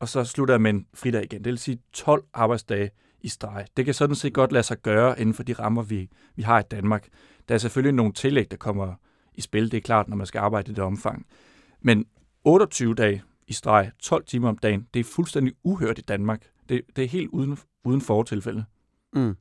og 0.00 0.08
så 0.08 0.24
slutter 0.24 0.54
jeg 0.54 0.60
med 0.60 0.70
en 0.70 0.86
fridag 0.94 1.24
igen. 1.24 1.44
Det 1.44 1.50
vil 1.50 1.58
sige 1.58 1.78
12 1.92 2.24
arbejdsdage 2.34 2.90
i 3.20 3.28
streg. 3.28 3.66
Det 3.76 3.84
kan 3.84 3.94
sådan 3.94 4.16
set 4.16 4.34
godt 4.34 4.52
lade 4.52 4.62
sig 4.62 4.78
gøre 4.78 5.20
inden 5.20 5.34
for 5.34 5.42
de 5.42 5.52
rammer, 5.52 5.82
vi, 5.82 6.08
vi 6.36 6.42
har 6.42 6.60
i 6.60 6.62
Danmark. 6.70 7.08
Der 7.48 7.54
er 7.54 7.58
selvfølgelig 7.58 7.94
nogle 7.94 8.12
tillæg, 8.12 8.50
der 8.50 8.56
kommer 8.56 8.94
i 9.34 9.40
spil, 9.40 9.70
det 9.70 9.76
er 9.76 9.80
klart, 9.80 10.08
når 10.08 10.16
man 10.16 10.26
skal 10.26 10.38
arbejde 10.38 10.72
i 10.72 10.74
det 10.74 10.84
omfang. 10.84 11.26
Men 11.80 12.06
28 12.44 12.94
dage 12.94 13.22
i 13.46 13.52
streg, 13.52 13.90
12 13.98 14.24
timer 14.24 14.48
om 14.48 14.58
dagen, 14.58 14.88
det 14.94 15.00
er 15.00 15.04
fuldstændig 15.04 15.54
uhørt 15.62 15.98
i 15.98 16.02
Danmark. 16.02 16.46
Det, 16.68 16.82
det 16.96 17.04
er 17.04 17.08
helt 17.08 17.28
uden, 17.28 17.58
uden 17.84 18.00
fortilfælde. 18.00 18.64
Mm. 19.12 19.36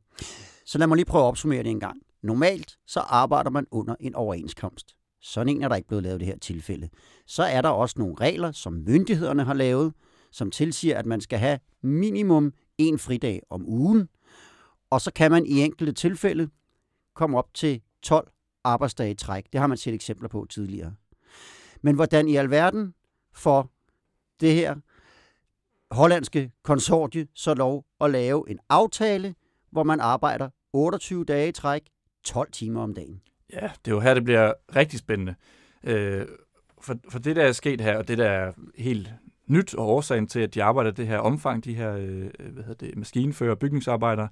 Så 0.66 0.78
lad 0.78 0.88
mig 0.88 0.96
lige 0.96 1.06
prøve 1.06 1.24
at 1.24 1.28
opsummere 1.28 1.64
det 1.64 1.72
en 1.72 1.80
gang. 1.80 2.02
Normalt 2.22 2.78
så 2.88 3.00
arbejder 3.00 3.50
man 3.50 3.66
under 3.72 3.96
en 4.00 4.16
overenskomst. 4.16 4.96
Sådan 5.22 5.56
en 5.56 5.64
er 5.64 5.68
der 5.68 5.76
ikke 5.76 5.88
blevet 5.88 6.04
lavet 6.04 6.16
i 6.16 6.20
det 6.20 6.28
her 6.28 6.40
tilfælde. 6.40 6.90
Så 7.26 7.44
er 7.44 7.62
der 7.62 7.70
også 7.70 7.96
nogle 8.00 8.16
regler, 8.20 8.52
som 8.52 8.74
myndighederne 8.74 9.44
har 9.44 9.54
lavet, 9.54 9.94
som 10.32 10.52
tilsiger, 10.52 10.98
at 10.98 11.06
man 11.06 11.22
skal 11.22 11.40
have 11.40 11.60
minimum 11.82 12.54
en 12.78 13.00
fridag 13.00 13.42
om 13.50 13.70
ugen, 13.70 14.10
og 14.90 15.02
så 15.02 15.12
kan 15.14 15.32
man 15.32 15.46
i 15.46 15.60
enkelte 15.62 15.94
tilfælde 15.94 16.50
komme 17.16 17.38
op 17.38 17.54
til 17.54 17.82
12 18.02 18.32
arbejdsdage 18.64 19.12
i 19.12 19.16
træk. 19.16 19.46
Det 19.52 19.60
har 19.60 19.68
man 19.68 19.78
set 19.78 19.94
eksempler 19.94 20.30
på 20.30 20.46
tidligere. 20.50 20.96
Men 21.82 21.96
hvordan 21.96 22.28
i 22.28 22.36
alverden 22.36 22.94
får 23.34 23.70
det 24.40 24.56
her 24.56 24.76
hollandske 25.92 26.52
konsortie 26.64 27.28
så 27.36 27.54
lov 27.54 27.86
at 28.02 28.12
lave 28.12 28.50
en 28.50 28.60
aftale, 28.70 29.36
hvor 29.72 29.84
man 29.84 30.00
arbejder 30.00 30.50
28 30.74 31.26
dage 31.26 31.50
i 31.50 31.52
træk, 31.52 31.82
12 32.24 32.52
timer 32.52 32.82
om 32.82 32.94
dagen? 32.94 33.22
Ja, 33.54 33.70
det 33.86 33.92
er 33.92 33.96
jo 33.96 34.00
her, 34.00 34.14
det 34.14 34.24
bliver 34.24 34.54
rigtig 34.76 35.00
spændende. 35.00 35.36
Øh, 35.84 36.26
for, 36.82 36.96
for 37.10 37.20
det, 37.20 37.36
der 37.36 37.44
er 37.44 37.52
sket 37.52 37.82
her, 37.82 37.98
og 37.98 38.08
det, 38.08 38.18
der 38.18 38.30
er 38.30 38.52
helt 38.78 39.10
nyt, 39.48 39.76
og 39.76 39.88
årsagen 39.88 40.28
til, 40.28 40.40
at 40.40 40.54
de 40.54 40.64
arbejder 40.64 40.92
det 40.92 41.08
her 41.08 41.18
omfang, 41.18 41.64
de 41.64 41.74
her 41.74 41.94
øh, 41.94 42.30
hvad 42.54 42.64
hedder 42.64 42.86
det, 42.86 42.98
maskinfører 42.98 43.52
og 43.52 43.60
bygningsarbejdere, 43.60 44.30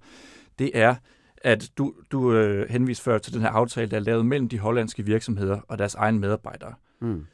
det 0.60 0.72
er, 0.74 0.96
at 1.38 1.72
du, 1.78 1.94
du 2.12 2.34
øh, 2.34 2.69
henviser 2.69 3.04
før 3.04 3.18
til 3.18 3.34
den 3.34 3.42
her 3.42 3.50
aftale, 3.50 3.92
der 3.92 3.98
er 3.98 4.02
lavet 4.02 4.25
mellem 4.25 4.50
de 4.50 4.60
hollandske 4.60 5.06
virksomheder 5.06 5.60
og 5.68 5.78
deres 5.78 5.96
egne 5.96 6.19
medarbejdere. 6.19 6.74
Mm. 7.00 7.25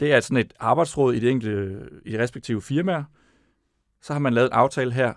Det 0.00 0.12
er 0.12 0.20
sådan 0.20 0.36
et 0.36 0.52
arbejdsråd 0.60 1.14
i 1.14 1.20
de 1.20 1.30
enkelte, 1.30 1.88
i 2.04 2.12
de 2.12 2.22
respektive 2.22 2.62
firmaer. 2.62 3.04
Så 4.02 4.12
har 4.12 4.20
man 4.20 4.32
lavet 4.32 4.46
en 4.46 4.52
aftale 4.52 4.92
her. 4.92 5.12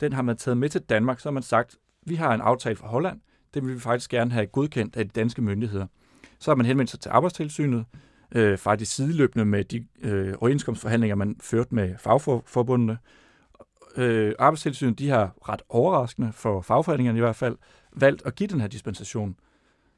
Den 0.00 0.12
har 0.12 0.22
man 0.22 0.36
taget 0.36 0.58
med 0.58 0.68
til 0.68 0.80
Danmark. 0.80 1.20
Så 1.20 1.28
har 1.28 1.32
man 1.32 1.42
sagt, 1.42 1.76
vi 2.06 2.14
har 2.14 2.34
en 2.34 2.40
aftale 2.40 2.76
fra 2.76 2.88
Holland. 2.88 3.20
den 3.54 3.66
vil 3.66 3.74
vi 3.74 3.80
faktisk 3.80 4.10
gerne 4.10 4.32
have 4.32 4.46
godkendt 4.46 4.96
af 4.96 5.04
de 5.04 5.10
danske 5.20 5.42
myndigheder. 5.42 5.86
Så 6.38 6.50
har 6.50 6.56
man 6.56 6.66
henvendt 6.66 6.90
sig 6.90 7.00
til 7.00 7.08
arbejdstilsynet, 7.08 7.84
øh, 8.32 8.58
faktisk 8.58 8.94
sideløbende 8.94 9.44
med 9.44 9.64
de 9.64 9.86
øh, 10.02 10.34
overenskomstforhandlinger, 10.40 11.16
man 11.16 11.36
førte 11.40 11.74
med 11.74 11.94
fagforbundene. 11.98 12.98
Øh, 13.96 14.34
arbejdstilsynet 14.38 14.98
de 14.98 15.08
har 15.08 15.34
ret 15.48 15.62
overraskende 15.68 16.32
for 16.32 16.60
fagforeningerne 16.60 17.18
i 17.18 17.20
hvert 17.20 17.36
fald 17.36 17.56
valgt 17.92 18.26
at 18.26 18.34
give 18.34 18.46
den 18.46 18.60
her 18.60 18.68
dispensation. 18.68 19.36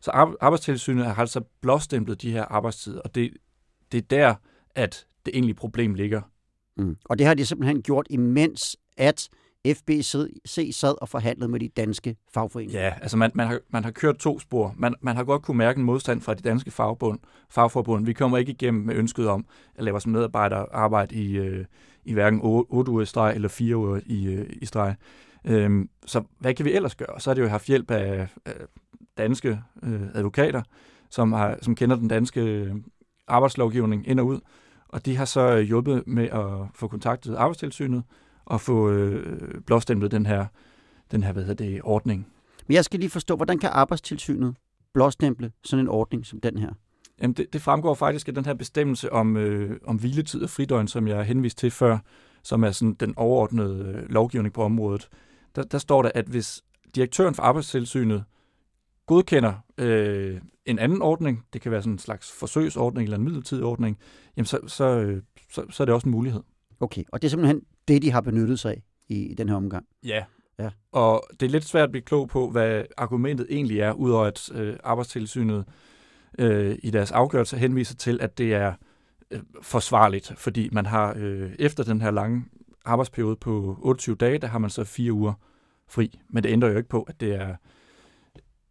Så 0.01 0.11
arbejdstilsynet 0.41 1.07
har 1.07 1.21
altså 1.21 1.41
blåstemplet 1.61 2.23
de 2.23 2.33
her 2.33 2.45
arbejdstider, 2.45 3.01
og 3.01 3.15
det, 3.15 3.37
det 3.93 3.99
er 3.99 4.07
der, 4.11 4.35
at 4.75 5.07
det 5.27 5.35
egentlige 5.35 5.57
problem 5.57 5.95
ligger. 5.95 6.23
Mm. 6.79 6.97
Og 7.05 7.19
det 7.19 7.27
har 7.27 7.35
de 7.35 7.47
simpelthen 7.47 7.83
gjort, 7.83 8.07
imens 8.11 8.77
at 8.97 9.29
FBC 9.67 10.15
sad 10.73 11.03
og 11.03 11.09
forhandlede 11.09 11.49
med 11.49 11.61
de 11.61 11.69
danske 11.69 12.17
fagforeninger. 12.35 12.81
Ja, 12.81 12.95
altså 13.03 13.17
man, 13.17 13.31
man, 13.35 13.47
har, 13.47 13.59
man 13.71 13.85
har 13.85 13.91
kørt 13.91 14.19
to 14.19 14.39
spor. 14.39 14.75
Man, 14.77 14.95
man 15.01 15.17
har 15.17 15.25
godt 15.25 15.43
kunne 15.43 15.57
mærke 15.57 15.79
en 15.79 15.85
modstand 15.85 16.21
fra 16.21 16.35
de 16.35 16.43
danske 16.43 16.71
fagbund, 16.71 17.19
fagforbund. 17.51 18.05
Vi 18.07 18.13
kommer 18.13 18.39
ikke 18.39 18.53
igennem 18.53 18.87
med 18.87 18.95
ønsket 18.95 19.29
om 19.29 19.47
at 19.75 19.85
lave 19.85 19.93
vores 19.93 20.07
medarbejdere 20.07 20.67
arbejde 20.73 21.15
i, 21.15 21.37
øh, 21.37 21.65
i 22.05 22.13
hverken 22.13 22.41
8 22.43 22.91
uger 22.93 23.03
i 23.03 23.07
streg 23.07 23.35
eller 23.35 23.49
4 23.49 23.77
uger 23.77 24.01
i, 24.07 24.27
øh, 24.27 24.47
i 24.63 24.67
streg. 24.67 24.95
Øhm, 25.45 25.89
så 26.07 26.23
hvad 26.39 26.55
kan 26.55 26.65
vi 26.65 26.73
ellers 26.73 26.95
gøre? 26.95 27.21
Så 27.21 27.31
har 27.31 27.35
det 27.35 27.43
jo 27.43 27.49
haft 27.49 27.67
hjælp 27.67 27.91
af, 27.91 28.29
af 28.47 28.55
danske 29.19 29.61
øh, 29.83 30.03
advokater, 30.15 30.63
som, 31.11 31.33
har, 31.33 31.59
som 31.63 31.75
kender 31.75 31.97
den 31.97 32.09
danske 32.09 32.75
arbejdslovgivning 33.29 34.09
ind 34.09 34.21
og 34.21 34.27
ud, 34.27 34.41
og 34.89 35.07
de 35.07 35.17
har 35.17 35.25
så 35.25 35.57
hjulpet 35.57 36.03
med 36.07 36.29
at 36.29 36.69
få 36.75 36.89
kontaktet 36.89 37.37
arbejdstilsynet 37.37 38.03
og 38.45 38.61
få 38.61 38.91
øh, 38.91 39.61
blåstemplet 39.67 40.11
den 40.11 40.27
her, 40.27 40.47
den 41.11 41.23
her 41.23 41.33
hvad 41.33 41.43
hedder 41.43 41.65
det, 41.65 41.81
ordning. 41.85 42.27
Men 42.67 42.75
jeg 42.75 42.85
skal 42.85 43.01
lige 43.01 43.11
forstå, 43.11 43.37
hvordan 43.37 43.59
kan 43.59 43.71
arbejdstilsynet 43.73 44.55
blåstemple 44.95 45.53
sådan 45.65 45.85
en 45.85 45.89
ordning 45.89 46.27
som 46.27 46.41
den 46.41 46.59
her? 46.59 46.71
Jamen 47.23 47.35
det, 47.35 47.53
det 47.53 47.63
fremgår 47.63 47.95
faktisk 47.95 48.29
af 48.29 48.35
den 48.35 48.45
her 48.45 48.55
bestemmelse 48.55 49.13
om, 49.13 49.37
øh, 49.37 49.77
om 49.85 49.97
hviletid 49.97 50.43
og 50.43 50.51
fridøgn, 50.51 50.89
som 50.89 51.09
jeg 51.09 51.25
henviste 51.25 51.61
til 51.61 51.71
før, 51.71 51.99
som 52.43 52.65
er 52.65 52.71
sådan 52.71 52.95
den 52.95 53.15
overordnede 53.17 53.95
øh, 53.95 54.09
lovgivning 54.11 54.55
på 54.55 54.63
området. 54.63 55.09
Der, 55.57 55.63
der 55.63 55.79
står 55.79 56.03
der, 56.03 56.11
at 56.15 56.27
hvis 56.27 56.63
direktøren 56.95 57.35
for 57.35 57.43
arbejdstilsynet 57.43 58.25
godkender 59.07 59.55
øh, 59.79 60.41
en 60.69 60.79
anden 60.79 61.03
ordning, 61.03 61.45
det 61.53 61.61
kan 61.61 61.73
være 61.73 61.83
sådan 61.83 61.93
en 61.93 61.99
slags 61.99 62.33
forsøgsordning 62.33 63.05
eller 63.05 63.17
en 63.17 63.25
midlertidig 63.25 63.65
ordning, 63.65 63.99
jamen 64.37 64.47
så, 64.47 64.59
så, 64.67 64.85
øh, 64.85 65.23
så, 65.53 65.65
så 65.71 65.83
er 65.83 65.85
det 65.85 65.95
også 65.95 66.09
en 66.09 66.11
mulighed. 66.11 66.41
Okay, 66.81 67.05
og 67.13 67.23
det 67.23 67.29
er 67.29 67.31
simpelthen 67.31 67.63
det, 67.89 68.03
de 68.03 68.11
har 68.11 68.21
benyttet 68.21 68.59
sig 68.59 68.71
af 68.71 68.83
i, 69.09 69.27
i 69.27 69.35
den 69.35 69.49
her 69.49 69.57
omgang? 69.57 69.87
Ja. 70.05 70.25
ja, 70.59 70.71
og 70.93 71.25
det 71.41 71.47
er 71.47 71.51
lidt 71.51 71.65
svært 71.65 71.85
at 71.85 71.91
blive 71.91 72.03
klog 72.03 72.29
på, 72.29 72.51
hvad 72.51 72.85
argumentet 72.97 73.47
egentlig 73.51 73.81
er, 73.81 73.93
udover 73.93 74.25
at 74.25 74.51
øh, 74.55 74.77
arbejdstilsynet 74.85 75.65
øh, 76.39 76.77
i 76.83 76.91
deres 76.91 77.13
afgørelse 77.13 77.57
henviser 77.57 77.95
til, 77.95 78.19
at 78.21 78.39
det 78.39 78.55
er 78.55 78.73
øh, 79.31 79.41
forsvarligt, 79.63 80.33
fordi 80.37 80.69
man 80.73 80.87
har 80.87 81.15
øh, 81.17 81.51
efter 81.59 81.85
den 81.85 82.01
her 82.01 82.11
lange 82.11 82.45
arbejdsperiode 82.85 83.37
på 83.37 83.79
28 83.81 84.17
dage, 84.17 84.39
der 84.39 84.47
har 84.47 84.59
man 84.59 84.71
så 84.71 84.85
fire 84.85 85.13
uger 85.13 85.33
fri. 85.89 86.21
Men 86.29 86.43
det 86.43 86.51
ændrer 86.51 86.71
jo 86.71 86.77
ikke 86.77 86.89
på, 86.89 87.03
at 87.03 87.21
det 87.21 87.35
er 87.35 87.57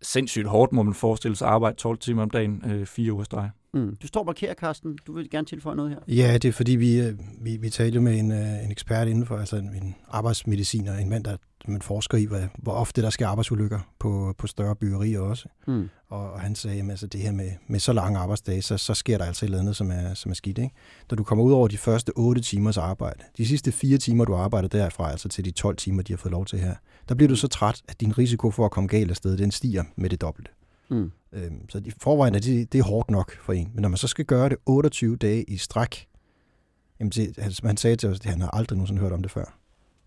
sindssygt 0.01 0.47
hårdt, 0.47 0.73
må 0.73 0.83
man 0.83 0.93
forestille 0.93 1.35
sig, 1.35 1.47
at 1.47 1.53
arbejde 1.53 1.75
12 1.75 1.97
timer 1.97 2.23
om 2.23 2.29
dagen, 2.29 2.63
øh, 2.65 2.85
fire 2.85 3.13
uger 3.13 3.23
streg. 3.23 3.49
Mm. 3.73 3.95
Du 4.01 4.07
står 4.07 4.19
og 4.19 4.25
markerer, 4.25 4.53
Carsten. 4.53 4.97
Du 5.07 5.13
vil 5.13 5.29
gerne 5.29 5.47
tilføje 5.47 5.75
noget 5.75 5.91
her. 5.91 6.15
Ja, 6.15 6.37
det 6.37 6.47
er 6.47 6.51
fordi, 6.51 6.75
vi, 6.75 7.01
øh, 7.01 7.13
vi, 7.41 7.57
vi 7.57 7.69
talte 7.69 7.99
med 7.99 8.19
en, 8.19 8.31
øh, 8.31 8.65
en 8.65 8.71
ekspert 8.71 9.07
indenfor, 9.07 9.37
altså 9.37 9.55
en, 9.55 9.75
en 9.83 9.95
arbejdsmediciner, 10.09 10.97
en 10.97 11.09
mand, 11.09 11.23
der 11.23 11.37
man 11.67 11.81
forsker 11.81 12.17
i, 12.17 12.25
hvad, 12.25 12.43
hvor 12.57 12.71
ofte 12.71 13.01
der 13.01 13.09
sker 13.09 13.27
arbejdsulykker 13.27 13.79
på, 13.99 14.35
på 14.37 14.47
større 14.47 14.75
byggerier 14.75 15.19
også. 15.19 15.47
Mm. 15.67 15.89
Og, 16.09 16.31
og 16.31 16.41
han 16.41 16.55
sagde, 16.55 16.79
at 16.79 16.89
altså, 16.89 17.07
det 17.07 17.21
her 17.21 17.31
med, 17.31 17.51
med 17.67 17.79
så 17.79 17.93
lange 17.93 18.19
arbejdsdage, 18.19 18.61
så, 18.61 18.77
så 18.77 18.93
sker 18.93 19.17
der 19.17 19.25
altså 19.25 19.45
et 19.45 19.47
eller 19.47 19.59
andet, 19.59 19.75
som 19.75 19.91
er, 19.91 20.13
som 20.13 20.31
er 20.31 20.35
skidt. 20.35 20.57
Ikke? 20.57 20.75
Når 21.11 21.15
du 21.15 21.23
kommer 21.23 21.43
ud 21.45 21.51
over 21.51 21.67
de 21.67 21.77
første 21.77 22.11
8 22.15 22.41
timers 22.41 22.77
arbejde, 22.77 23.23
de 23.37 23.47
sidste 23.47 23.71
4 23.71 23.97
timer, 23.97 24.25
du 24.25 24.35
arbejder 24.35 24.67
derfra, 24.67 25.11
altså 25.11 25.29
til 25.29 25.45
de 25.45 25.51
12 25.51 25.75
timer, 25.75 26.03
de 26.03 26.13
har 26.13 26.17
fået 26.17 26.31
lov 26.31 26.45
til 26.45 26.59
her, 26.59 26.75
der 27.09 27.15
bliver 27.15 27.29
du 27.29 27.35
så 27.35 27.47
træt, 27.47 27.81
at 27.87 28.01
din 28.01 28.17
risiko 28.17 28.51
for 28.51 28.65
at 28.65 28.71
komme 28.71 28.87
galt 28.87 29.09
afsted, 29.09 29.37
den 29.37 29.51
stiger 29.51 29.83
med 29.95 30.09
det 30.09 30.21
dobbelte. 30.21 30.51
Mm. 30.89 31.11
Øhm, 31.33 31.69
så 31.69 31.81
i 31.85 31.91
forvejen 32.01 32.35
er 32.35 32.39
det, 32.39 32.73
det 32.73 32.79
er 32.79 32.83
hårdt 32.83 33.11
nok 33.11 33.37
for 33.37 33.53
en. 33.53 33.71
Men 33.73 33.81
når 33.81 33.89
man 33.89 33.97
så 33.97 34.07
skal 34.07 34.25
gøre 34.25 34.49
det 34.49 34.57
28 34.65 35.15
dage 35.15 35.43
i 35.43 35.57
stræk, 35.57 36.07
jamen 36.99 37.11
det, 37.11 37.37
altså, 37.37 37.61
man 37.63 37.77
sagde 37.77 37.95
til 37.95 38.09
os, 38.09 38.19
at 38.19 38.25
han 38.25 38.41
har 38.41 38.49
aldrig 38.49 38.77
nogensinde 38.77 39.01
hørt 39.01 39.11
om 39.11 39.21
det 39.21 39.31
før. 39.31 39.57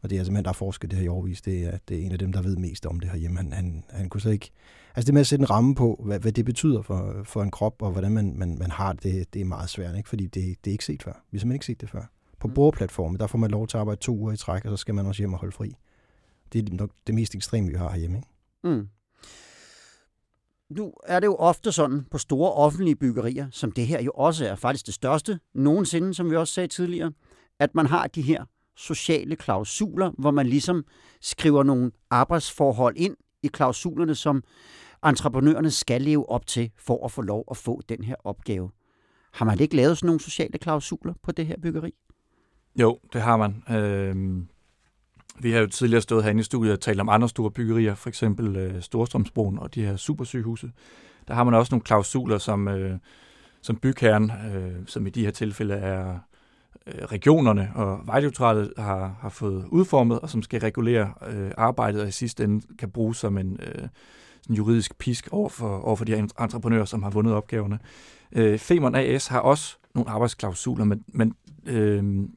Og 0.02 0.10
det 0.10 0.16
er 0.16 0.20
altså 0.20 0.32
mand, 0.32 0.44
der 0.44 0.48
har 0.48 0.54
forsket 0.54 0.90
det 0.90 0.98
her 0.98 1.04
i 1.04 1.08
overvis. 1.08 1.42
Det 1.42 1.64
er, 1.64 1.78
det 1.88 2.00
er 2.00 2.06
en 2.06 2.12
af 2.12 2.18
dem, 2.18 2.32
der 2.32 2.42
ved 2.42 2.56
mest 2.56 2.86
om 2.86 3.00
det 3.00 3.10
her 3.10 3.18
hjemme. 3.18 3.36
Han, 3.36 3.52
han, 3.52 3.84
han 3.90 4.08
kunne 4.08 4.20
så 4.20 4.30
ikke... 4.30 4.50
Altså 4.96 5.06
det 5.06 5.14
med 5.14 5.20
at 5.20 5.26
sætte 5.26 5.42
en 5.42 5.50
ramme 5.50 5.74
på, 5.74 6.02
hvad, 6.04 6.20
hvad 6.20 6.32
det 6.32 6.44
betyder 6.44 6.82
for, 6.82 7.20
for 7.24 7.42
en 7.42 7.50
krop, 7.50 7.82
og 7.82 7.90
hvordan 7.90 8.12
man, 8.12 8.34
man, 8.36 8.58
man 8.58 8.70
har 8.70 8.92
det, 8.92 9.34
det 9.34 9.40
er 9.40 9.44
meget 9.44 9.70
svært, 9.70 9.96
ikke? 9.96 10.08
fordi 10.08 10.26
det, 10.26 10.34
det 10.64 10.70
er 10.70 10.72
ikke 10.72 10.84
set 10.84 11.02
før. 11.02 11.12
Vi 11.12 11.38
har 11.38 11.40
simpelthen 11.40 11.52
ikke 11.52 11.66
set 11.66 11.80
det 11.80 11.90
før. 11.90 12.02
På 12.40 12.48
mm. 12.48 12.54
bordplatformen, 12.54 13.20
der 13.20 13.26
får 13.26 13.38
man 13.38 13.50
lov 13.50 13.66
til 13.66 13.76
at 13.76 13.80
arbejde 13.80 14.00
to 14.00 14.16
uger 14.16 14.32
i 14.32 14.36
træk, 14.36 14.64
og 14.64 14.70
så 14.70 14.76
skal 14.76 14.94
man 14.94 15.06
også 15.06 15.22
hjem 15.22 15.32
og 15.32 15.38
holde 15.38 15.52
fri. 15.52 15.72
Det 16.52 16.68
er 16.68 16.74
nok 16.74 16.90
det 17.06 17.14
mest 17.14 17.34
ekstreme, 17.34 17.68
vi 17.68 17.74
har 17.74 17.90
herhjemme. 17.90 18.16
Ikke? 18.16 18.28
Mm 18.64 18.88
nu 20.70 20.92
er 21.04 21.20
det 21.20 21.26
jo 21.26 21.34
ofte 21.34 21.72
sådan 21.72 22.06
på 22.10 22.18
store 22.18 22.52
offentlige 22.52 22.96
byggerier, 22.96 23.46
som 23.50 23.72
det 23.72 23.86
her 23.86 24.02
jo 24.02 24.10
også 24.14 24.46
er 24.46 24.54
faktisk 24.54 24.86
det 24.86 24.94
største 24.94 25.40
nogensinde, 25.54 26.14
som 26.14 26.30
vi 26.30 26.36
også 26.36 26.54
sagde 26.54 26.68
tidligere, 26.68 27.12
at 27.58 27.74
man 27.74 27.86
har 27.86 28.06
de 28.06 28.22
her 28.22 28.44
sociale 28.80 29.36
klausuler, 29.36 30.10
hvor 30.18 30.30
man 30.30 30.46
ligesom 30.46 30.84
skriver 31.20 31.62
nogle 31.62 31.90
arbejdsforhold 32.10 32.96
ind 32.96 33.16
i 33.42 33.46
klausulerne, 33.46 34.14
som 34.14 34.42
entreprenørerne 35.06 35.70
skal 35.70 36.02
leve 36.02 36.30
op 36.30 36.46
til 36.46 36.70
for 36.78 37.04
at 37.04 37.12
få 37.12 37.22
lov 37.22 37.44
at 37.50 37.56
få 37.56 37.80
den 37.88 38.04
her 38.04 38.14
opgave. 38.24 38.70
Har 39.32 39.44
man 39.44 39.60
ikke 39.60 39.76
lavet 39.76 39.98
sådan 39.98 40.06
nogle 40.06 40.20
sociale 40.20 40.58
klausuler 40.58 41.14
på 41.22 41.32
det 41.32 41.46
her 41.46 41.56
byggeri? 41.62 41.94
Jo, 42.80 42.98
det 43.12 43.22
har 43.22 43.36
man. 43.36 43.62
Øh, 43.76 44.42
vi 45.42 45.50
har 45.52 45.60
jo 45.60 45.66
tidligere 45.66 46.02
stået 46.02 46.24
herinde 46.24 46.40
i 46.40 46.44
studiet 46.44 46.72
og 46.72 46.80
talt 46.80 47.00
om 47.00 47.08
andre 47.08 47.28
store 47.28 47.50
byggerier, 47.50 47.94
for 47.94 48.08
eksempel 48.08 48.56
øh, 48.56 48.82
Storstrømsbroen 48.82 49.58
og 49.58 49.74
de 49.74 49.84
her 49.84 49.96
supersygehuse. 49.96 50.72
Der 51.28 51.34
har 51.34 51.44
man 51.44 51.54
også 51.54 51.74
nogle 51.74 51.84
klausuler, 51.84 52.38
som, 52.38 52.68
øh, 52.68 52.98
som 53.62 53.76
bygherren, 53.76 54.30
øh, 54.54 54.86
som 54.86 55.06
i 55.06 55.10
de 55.10 55.24
her 55.24 55.30
tilfælde 55.30 55.74
er 55.74 56.18
Øh, 56.86 57.04
regionerne 57.04 57.70
og 57.74 58.00
Vejdirektoratet 58.06 58.72
har, 58.78 59.16
har 59.20 59.28
fået 59.28 59.66
udformet, 59.68 60.20
og 60.20 60.30
som 60.30 60.42
skal 60.42 60.60
regulere 60.60 61.12
øh, 61.26 61.50
arbejdet, 61.56 62.02
og 62.02 62.08
i 62.08 62.10
sidste 62.10 62.44
ende 62.44 62.76
kan 62.78 62.90
bruges 62.90 63.18
som 63.18 63.38
en 63.38 63.60
øh, 63.62 63.88
sådan 64.42 64.56
juridisk 64.56 64.98
pisk 64.98 65.28
over 65.32 65.48
for, 65.48 65.78
over 65.78 65.96
for 65.96 66.04
de 66.04 66.14
her 66.14 66.26
entreprenører, 66.40 66.84
som 66.84 67.02
har 67.02 67.10
vundet 67.10 67.34
opgaverne. 67.34 67.78
Øh, 68.32 68.58
Femern 68.58 68.94
AS 68.94 69.26
har 69.26 69.40
også 69.40 69.76
nogle 69.94 70.10
arbejdsklausuler, 70.10 70.84
men, 70.84 71.04
men 71.08 71.34
øh, 71.66 72.28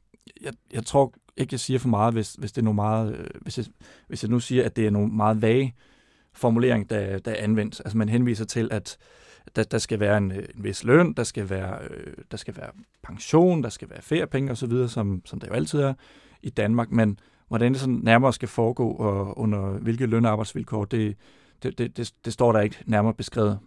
jeg, 0.41 0.53
jeg 0.73 0.85
tror 0.85 1.13
ikke, 1.37 1.53
jeg 1.53 1.59
siger 1.59 1.79
for 1.79 1.89
meget, 1.89 2.13
hvis, 2.13 2.33
hvis 2.33 2.51
det 2.51 2.61
er 2.61 2.63
nogle 2.63 2.75
meget, 2.75 3.15
øh, 3.15 3.27
hvis, 3.41 3.57
jeg, 3.57 3.65
hvis 4.07 4.23
jeg 4.23 4.31
nu 4.31 4.39
siger, 4.39 4.65
at 4.65 4.75
det 4.75 4.87
er 4.87 4.91
nogle 4.91 5.13
meget 5.13 5.41
vage 5.41 5.75
formulering, 6.33 6.89
der, 6.89 7.19
der 7.19 7.31
er 7.31 7.43
anvendt. 7.43 7.81
Altså 7.85 7.97
man 7.97 8.09
henviser 8.09 8.45
til, 8.45 8.69
at 8.71 8.97
der, 9.55 9.63
der 9.63 9.77
skal 9.77 9.99
være 9.99 10.17
en, 10.17 10.31
en 10.31 10.45
vis 10.55 10.83
løn, 10.83 11.13
der 11.13 11.23
skal 11.23 11.49
være, 11.49 11.77
øh, 11.89 12.13
der 12.31 12.37
skal 12.37 12.57
være 12.57 12.69
pension, 13.03 13.63
der 13.63 13.69
skal 13.69 13.89
være 13.89 14.01
feriepenge 14.01 14.51
osv., 14.51 14.87
som, 14.87 15.21
som 15.25 15.39
der 15.39 15.47
jo 15.47 15.53
altid 15.53 15.79
er 15.79 15.93
i 16.41 16.49
Danmark, 16.49 16.91
men 16.91 17.19
hvordan 17.47 17.71
det 17.71 17.81
sådan 17.81 17.99
nærmere 18.03 18.33
skal 18.33 18.47
foregå 18.47 18.91
og 18.91 19.37
under 19.37 19.69
hvilke 19.69 20.05
lønarbejdsvilkår, 20.05 20.85
det, 20.85 21.17
det, 21.63 21.77
det, 21.77 21.97
det, 21.97 22.13
det 22.25 22.33
står 22.33 22.51
der 22.51 22.59
ikke 22.59 22.77
nærmere 22.85 23.13
beskrevet. 23.13 23.59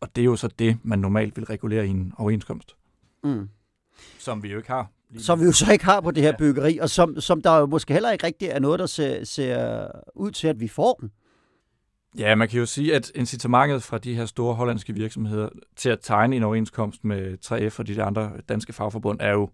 Og 0.00 0.16
det 0.16 0.22
er 0.22 0.26
jo 0.26 0.36
så 0.36 0.48
det, 0.48 0.78
man 0.82 0.98
normalt 0.98 1.36
vil 1.36 1.44
regulere 1.44 1.86
i 1.86 1.90
en 1.90 2.12
overenskomst. 2.18 2.76
Mm. 3.24 3.48
Som 4.18 4.42
vi 4.42 4.48
jo 4.48 4.56
ikke 4.56 4.70
har 4.70 4.90
som 5.18 5.40
vi 5.40 5.44
jo 5.44 5.52
så 5.52 5.72
ikke 5.72 5.84
har 5.84 6.00
på 6.00 6.10
det 6.10 6.22
her 6.22 6.36
byggeri, 6.38 6.78
og 6.78 6.90
som, 6.90 7.20
som 7.20 7.42
der 7.42 7.56
jo 7.56 7.66
måske 7.66 7.92
heller 7.92 8.10
ikke 8.10 8.26
rigtig 8.26 8.48
er 8.48 8.58
noget, 8.58 8.78
der 8.78 8.86
ser, 8.86 9.24
ser 9.24 9.86
ud 10.14 10.30
til, 10.30 10.48
at 10.48 10.60
vi 10.60 10.68
får 10.68 10.96
den. 11.00 11.10
Ja, 12.18 12.34
man 12.34 12.48
kan 12.48 12.58
jo 12.58 12.66
sige, 12.66 12.94
at 12.94 13.12
incitamentet 13.14 13.82
fra 13.82 13.98
de 13.98 14.14
her 14.14 14.26
store 14.26 14.54
hollandske 14.54 14.94
virksomheder 14.94 15.48
til 15.76 15.90
at 15.90 15.98
tegne 16.02 16.36
en 16.36 16.42
overenskomst 16.42 17.04
med 17.04 17.38
3F 17.46 17.78
og 17.78 17.86
de 17.86 18.02
andre 18.02 18.32
danske 18.48 18.72
fagforbund 18.72 19.20
er 19.20 19.32
jo 19.32 19.50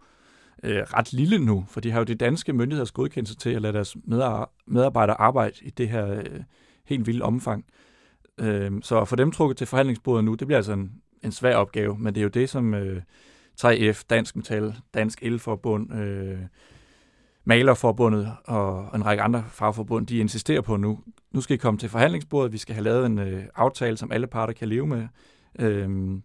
øh, 0.62 0.82
ret 0.82 1.12
lille 1.12 1.38
nu, 1.38 1.64
for 1.68 1.80
de 1.80 1.90
har 1.90 1.98
jo 2.00 2.04
de 2.04 2.14
danske 2.14 2.52
myndigheders 2.52 2.90
godkendelse 2.90 3.36
til 3.36 3.50
at 3.50 3.62
lade 3.62 3.72
deres 3.72 3.96
medarbejdere 4.66 5.20
arbejde 5.20 5.56
i 5.62 5.70
det 5.70 5.88
her 5.88 6.12
øh, 6.12 6.40
helt 6.84 7.06
vilde 7.06 7.22
omfang. 7.22 7.64
Øh, 8.38 8.72
så 8.82 9.00
at 9.00 9.08
få 9.08 9.16
dem 9.16 9.32
trukket 9.32 9.56
til 9.56 9.66
forhandlingsbordet 9.66 10.24
nu, 10.24 10.34
det 10.34 10.46
bliver 10.46 10.58
altså 10.58 10.72
en, 10.72 10.92
en 11.22 11.32
svær 11.32 11.56
opgave, 11.56 11.98
men 11.98 12.14
det 12.14 12.20
er 12.20 12.24
jo 12.24 12.28
det, 12.28 12.50
som... 12.50 12.74
Øh, 12.74 13.02
3F, 13.60 14.02
Dansk 14.10 14.36
Metal, 14.36 14.74
Dansk 14.94 15.22
Elforbund, 15.22 15.94
øh, 15.94 16.38
Malerforbundet 17.48 18.32
og 18.44 18.96
en 18.96 19.06
række 19.06 19.22
andre 19.22 19.44
fagforbund, 19.48 20.06
de 20.06 20.18
insisterer 20.18 20.60
på 20.60 20.76
nu. 20.76 20.98
Nu 21.32 21.40
skal 21.40 21.54
I 21.54 21.56
komme 21.56 21.78
til 21.78 21.88
forhandlingsbordet, 21.88 22.52
vi 22.52 22.58
skal 22.58 22.74
have 22.74 22.84
lavet 22.84 23.06
en 23.06 23.18
øh, 23.18 23.44
aftale, 23.54 23.96
som 23.96 24.12
alle 24.12 24.26
parter 24.26 24.52
kan 24.52 24.68
leve 24.68 24.86
med. 24.86 25.08
Øhm, 25.58 26.22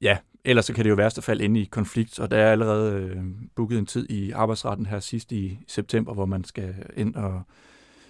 ja, 0.00 0.18
ellers 0.44 0.66
så 0.66 0.72
kan 0.72 0.84
det 0.84 0.90
jo 0.90 0.94
i 0.94 0.98
værste 0.98 1.22
fald 1.22 1.40
ende 1.40 1.60
i 1.60 1.64
konflikt, 1.64 2.18
og 2.18 2.30
der 2.30 2.36
er 2.36 2.52
allerede 2.52 2.92
øh, 2.92 3.24
booket 3.56 3.78
en 3.78 3.86
tid 3.86 4.10
i 4.10 4.30
arbejdsretten 4.30 4.86
her 4.86 5.00
sidst 5.00 5.32
i 5.32 5.58
september, 5.68 6.14
hvor 6.14 6.26
man 6.26 6.44
skal 6.44 6.74
ind 6.96 7.14
og 7.14 7.42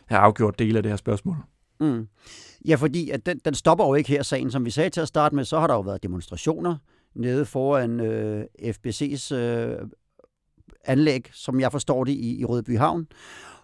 have 0.06 0.18
afgjort 0.18 0.58
dele 0.58 0.76
af 0.76 0.82
det 0.82 0.92
her 0.92 0.96
spørgsmål. 0.96 1.36
Mm. 1.80 2.08
Ja, 2.68 2.74
fordi 2.74 3.10
at 3.10 3.26
den, 3.26 3.40
den 3.44 3.54
stopper 3.54 3.86
jo 3.86 3.94
ikke 3.94 4.08
her, 4.08 4.22
sagen. 4.22 4.50
Som 4.50 4.64
vi 4.64 4.70
sagde 4.70 4.90
til 4.90 5.00
at 5.00 5.08
starte 5.08 5.34
med, 5.34 5.44
så 5.44 5.60
har 5.60 5.66
der 5.66 5.74
jo 5.74 5.80
været 5.80 6.02
demonstrationer 6.02 6.76
nede 7.14 7.44
foran 7.44 8.00
øh, 8.00 8.44
FBC's 8.62 9.34
øh, 9.34 9.78
anlæg, 10.85 11.28
som 11.32 11.61
jeg 11.61 11.73
forstår 11.73 12.04
det, 12.04 12.12
i, 12.12 12.40
i 12.40 12.44
Rødby 12.44 12.78
Havn. 12.78 13.06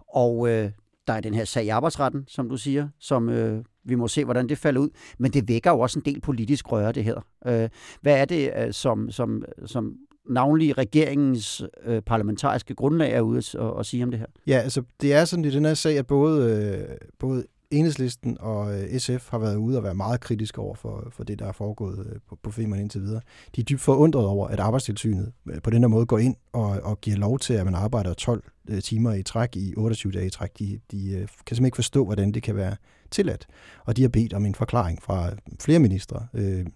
Og 0.09 0.49
øh, 0.49 0.71
der 1.07 1.13
er 1.13 1.21
den 1.21 1.35
her 1.35 1.45
sag 1.45 1.65
i 1.65 1.69
arbejdsretten, 1.69 2.25
som 2.29 2.49
du 2.49 2.57
siger, 2.57 2.89
som 2.99 3.29
øh, 3.29 3.65
vi 3.85 3.95
må 3.95 4.09
se, 4.09 4.25
hvordan 4.25 4.49
det 4.49 4.59
falder 4.59 4.81
ud. 4.81 4.89
Men 5.19 5.33
det 5.33 5.49
vækker 5.49 5.71
jo 5.71 5.81
også 5.81 5.99
en 5.99 6.05
del 6.05 6.21
politisk 6.21 6.73
røre, 6.73 6.93
det 6.93 7.05
her. 7.05 7.27
Øh, 7.47 7.69
hvad 8.01 8.21
er 8.21 8.25
det, 8.25 8.51
øh, 8.57 8.73
som, 8.73 9.11
som, 9.11 9.45
som 9.67 9.97
navnlig 10.31 10.79
regeringens 10.79 11.63
øh, 11.85 12.03
parlamentariske 12.03 12.75
grundlag 12.75 13.13
er 13.13 13.21
ude 13.21 13.39
at, 13.39 13.55
at, 13.55 13.73
at 13.79 13.87
sige 13.87 14.05
om 14.05 14.11
det 14.11 14.21
her? 14.21 14.27
Ja, 14.47 14.59
altså 14.59 14.83
det 15.01 15.15
er 15.15 15.25
sådan 15.25 15.45
i 15.45 15.51
den 15.51 15.65
her 15.65 15.75
sag, 15.75 15.99
at 15.99 16.07
både, 16.07 16.53
øh, 16.91 16.97
både 17.19 17.45
Enhedslisten 17.71 18.37
og 18.41 18.81
øh, 18.81 18.99
SF 18.99 19.31
har 19.31 19.39
været 19.39 19.57
ude 19.57 19.77
og 19.77 19.83
være 19.83 19.95
meget 19.95 20.21
kritiske 20.21 20.61
over 20.61 20.75
for, 20.75 21.09
for 21.11 21.25
det, 21.25 21.39
der 21.39 21.47
er 21.47 21.53
foregået 21.53 22.07
øh, 22.07 22.21
på, 22.29 22.39
på 22.43 22.51
Femern 22.51 22.81
indtil 22.81 23.03
videre. 23.03 23.21
De 23.57 23.61
er 23.61 23.65
dybt 23.65 23.81
forundret 23.81 24.27
over, 24.27 24.49
at 24.49 24.61
arbejdstilsynet 24.61 25.33
øh, 25.51 25.63
på 25.63 25.71
den 25.71 25.83
her 25.83 25.89
måde 25.89 26.07
går 26.07 26.19
ind 26.19 26.37
og, 26.53 26.81
og 26.83 27.01
giver 27.01 27.17
lov 27.17 27.39
til, 27.39 27.55
at 27.55 27.65
man 27.65 27.75
arbejder 27.75 28.15
12 28.15 28.45
timer 28.83 29.15
i 29.15 29.23
træk 29.23 29.57
i 29.57 29.75
28 29.77 30.13
dage 30.13 30.27
i 30.27 30.31
træk. 30.31 30.59
De, 30.59 30.81
de 30.91 31.11
kan 31.11 31.29
simpelthen 31.29 31.65
ikke 31.65 31.75
forstå, 31.75 32.05
hvordan 32.05 32.33
det 32.33 32.43
kan 32.43 32.57
være 32.57 32.77
tilladt. 33.11 33.47
Og 33.85 33.97
de 33.97 34.03
har 34.03 34.09
bedt 34.09 34.35
om 34.35 34.47
en 34.47 34.55
forklaring 34.55 35.03
fra 35.03 35.31
flere 35.61 35.79
ministre. 35.79 36.27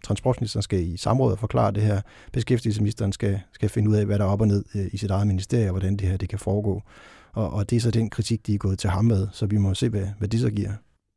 transportministeren 0.04 0.62
skal 0.62 0.80
i 0.80 0.96
samråd 0.96 1.36
forklare 1.36 1.72
det 1.72 1.82
her. 1.82 2.00
Beskæftigelsesministeren 2.32 3.12
skal, 3.12 3.40
skal 3.52 3.68
finde 3.68 3.90
ud 3.90 3.96
af, 3.96 4.06
hvad 4.06 4.18
der 4.18 4.24
er 4.24 4.28
op 4.28 4.40
og 4.40 4.48
ned 4.48 4.64
i 4.92 4.96
sit 4.96 5.10
eget 5.10 5.26
ministerie, 5.26 5.66
og 5.66 5.70
hvordan 5.70 5.96
det 5.96 6.08
her 6.08 6.16
det 6.16 6.28
kan 6.28 6.38
foregå. 6.38 6.82
Og, 7.32 7.50
og 7.50 7.70
det 7.70 7.76
er 7.76 7.80
så 7.80 7.90
den 7.90 8.10
kritik, 8.10 8.46
de 8.46 8.54
er 8.54 8.58
gået 8.58 8.78
til 8.78 8.90
ham 8.90 9.04
med, 9.04 9.28
så 9.32 9.46
vi 9.46 9.56
må 9.56 9.74
se, 9.74 9.88
hvad, 9.88 10.06
hvad 10.18 10.28
det 10.28 10.40
så 10.40 10.50
giver. 10.50 10.72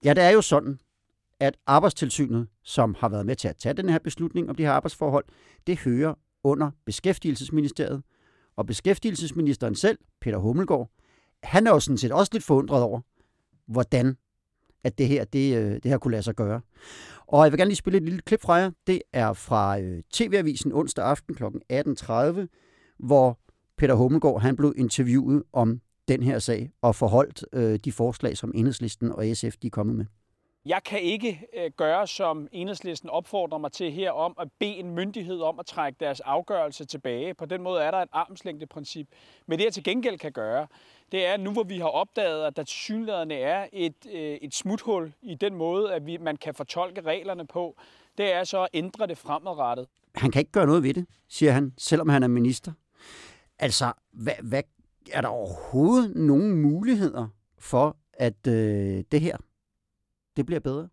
Ja, 0.06 0.13
det 0.13 0.24
er 0.24 0.30
jo 0.30 0.41
sådan, 0.41 0.80
at 1.39 1.58
arbejdstilsynet, 1.68 2.48
som 2.63 2.96
har 3.00 3.10
været 3.10 3.25
med 3.25 3.36
til 3.36 3.48
at 3.48 3.56
tage 3.58 3.74
den 3.74 3.89
her 3.89 4.00
beslutning 4.00 4.50
om 4.50 4.56
de 4.56 4.63
her 4.63 4.72
arbejdsforhold, 4.72 5.25
det 5.68 5.80
hører 5.80 6.13
under 6.44 6.72
Beskæftigelsesministeriet. 6.86 8.03
Og 8.56 8.65
beskæftigelsesministeren 8.65 9.75
selv, 9.75 9.98
Peter 10.22 10.38
Hummelgaard, 10.38 10.89
han 11.44 11.68
er 11.68 11.72
jo 11.72 11.80
sådan 11.80 11.98
set 11.98 12.12
også 12.12 12.30
lidt 12.34 12.44
forundret 12.44 12.84
over, 12.84 13.01
hvordan 13.68 14.15
at 14.84 14.98
det 14.98 15.08
her, 15.08 15.24
det, 15.24 15.58
øh, 15.58 15.74
det 15.74 15.86
her 15.86 15.98
kunne 15.98 16.12
lade 16.12 16.24
sig 16.24 16.36
gøre. 16.36 16.62
Og 17.27 17.44
jeg 17.44 17.51
vil 17.51 17.58
gerne 17.58 17.70
lige 17.70 17.75
spille 17.75 17.98
et 17.98 18.03
lille 18.03 18.22
klip 18.22 18.41
fra 18.41 18.53
jer. 18.53 18.72
Det 18.88 19.01
er 19.13 19.34
fra 19.34 19.80
øh, 19.80 20.03
TV-avisen 20.13 20.72
onsdag 20.72 21.06
aften 21.06 21.36
kl. 21.36 21.44
18.30, 21.44 22.98
hvor 23.00 23.39
Peter 23.77 23.94
Hummelgaard 23.94 24.41
han 24.41 24.56
blev 24.56 24.74
interviewet 24.77 25.44
om 25.53 25.82
den 26.08 26.24
her 26.24 26.39
sag 26.39 26.72
og 26.81 26.96
forholdt 26.96 27.46
øh, 27.53 27.79
de 27.86 27.91
forslag, 27.91 28.38
som 28.38 28.51
Enhedslisten 28.55 29.12
og 29.12 29.25
SF 29.34 29.55
de 29.62 29.67
er 29.67 29.72
kommet 29.72 29.96
med. 29.96 30.05
Jeg 30.65 30.84
kan 30.86 31.01
ikke 31.01 31.48
øh, 31.58 31.72
gøre, 31.77 32.08
som 32.08 32.48
enhedslisten 32.51 33.10
opfordrer 33.10 33.58
mig 33.58 33.72
til 33.72 33.91
her, 33.91 34.12
om 34.12 34.36
at 34.39 34.48
bede 34.60 34.75
en 34.75 34.96
myndighed 34.96 35.39
om 35.39 35.60
at 35.60 35.65
trække 35.65 35.98
deres 36.00 36.20
afgørelse 36.20 36.86
tilbage. 36.86 37.34
På 37.34 37.46
den 37.46 37.62
måde 37.62 37.81
er 37.81 37.91
der 37.91 37.98
et 37.98 38.10
armslængdeprincip. 38.12 39.08
Men 39.48 39.60
det, 39.60 39.65
jeg 39.65 39.74
til 39.74 39.84
gengæld 39.84 40.17
kan 40.17 40.31
gøre, 40.31 40.67
det 41.12 41.25
er 41.25 41.38
nu, 41.38 41.51
hvor 41.51 41.63
vi 41.63 41.77
har 41.77 41.88
opdaget, 41.88 42.46
at 42.46 42.55
der 42.55 42.63
til 42.63 42.77
synligheden 42.77 43.31
er 43.31 43.67
et, 43.74 43.96
øh, 44.13 44.38
et 44.41 44.55
smuthul 44.55 45.13
i 45.22 45.36
den 45.36 45.55
måde, 45.55 45.93
at 45.93 46.05
vi, 46.05 46.17
man 46.17 46.38
kan 46.38 46.53
fortolke 46.53 47.01
reglerne 47.01 47.48
på, 47.48 47.77
det 48.17 48.34
er 48.34 48.43
så 48.43 48.62
at 48.62 48.70
ændre 48.74 49.08
det 49.08 49.17
fremadrettet. 49.17 49.88
Han 50.15 50.31
kan 50.31 50.39
ikke 50.39 50.51
gøre 50.51 50.65
noget 50.65 50.84
ved 50.84 50.93
det, 50.93 51.05
siger 51.29 51.51
han, 51.51 51.74
selvom 51.77 52.10
han 52.10 52.24
er 52.24 52.27
minister. 52.27 52.72
Altså, 53.60 53.93
hvad, 54.12 54.34
hvad, 54.43 54.63
er 55.12 55.22
der 55.22 55.27
overhovedet 55.27 56.15
nogen 56.15 56.62
muligheder 56.62 57.27
for, 57.60 57.98
at 58.13 58.48
øh, 58.48 59.03
det 59.12 59.22
her, 59.22 59.38
det 60.38 60.46
bliver 60.46 60.60
bedre? 60.60 60.88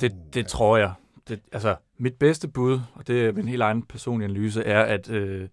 Det, 0.00 0.12
det 0.34 0.46
tror 0.46 0.76
jeg. 0.76 0.92
Det, 1.28 1.40
altså, 1.52 1.76
mit 1.98 2.14
bedste 2.14 2.48
bud, 2.48 2.80
og 2.94 3.06
det 3.06 3.26
er 3.26 3.32
min 3.32 3.48
helt 3.48 3.62
egen 3.62 3.82
personlige 3.82 4.28
analyse, 4.28 4.62
er, 4.62 4.82
at 4.82 5.10
øh, 5.10 5.48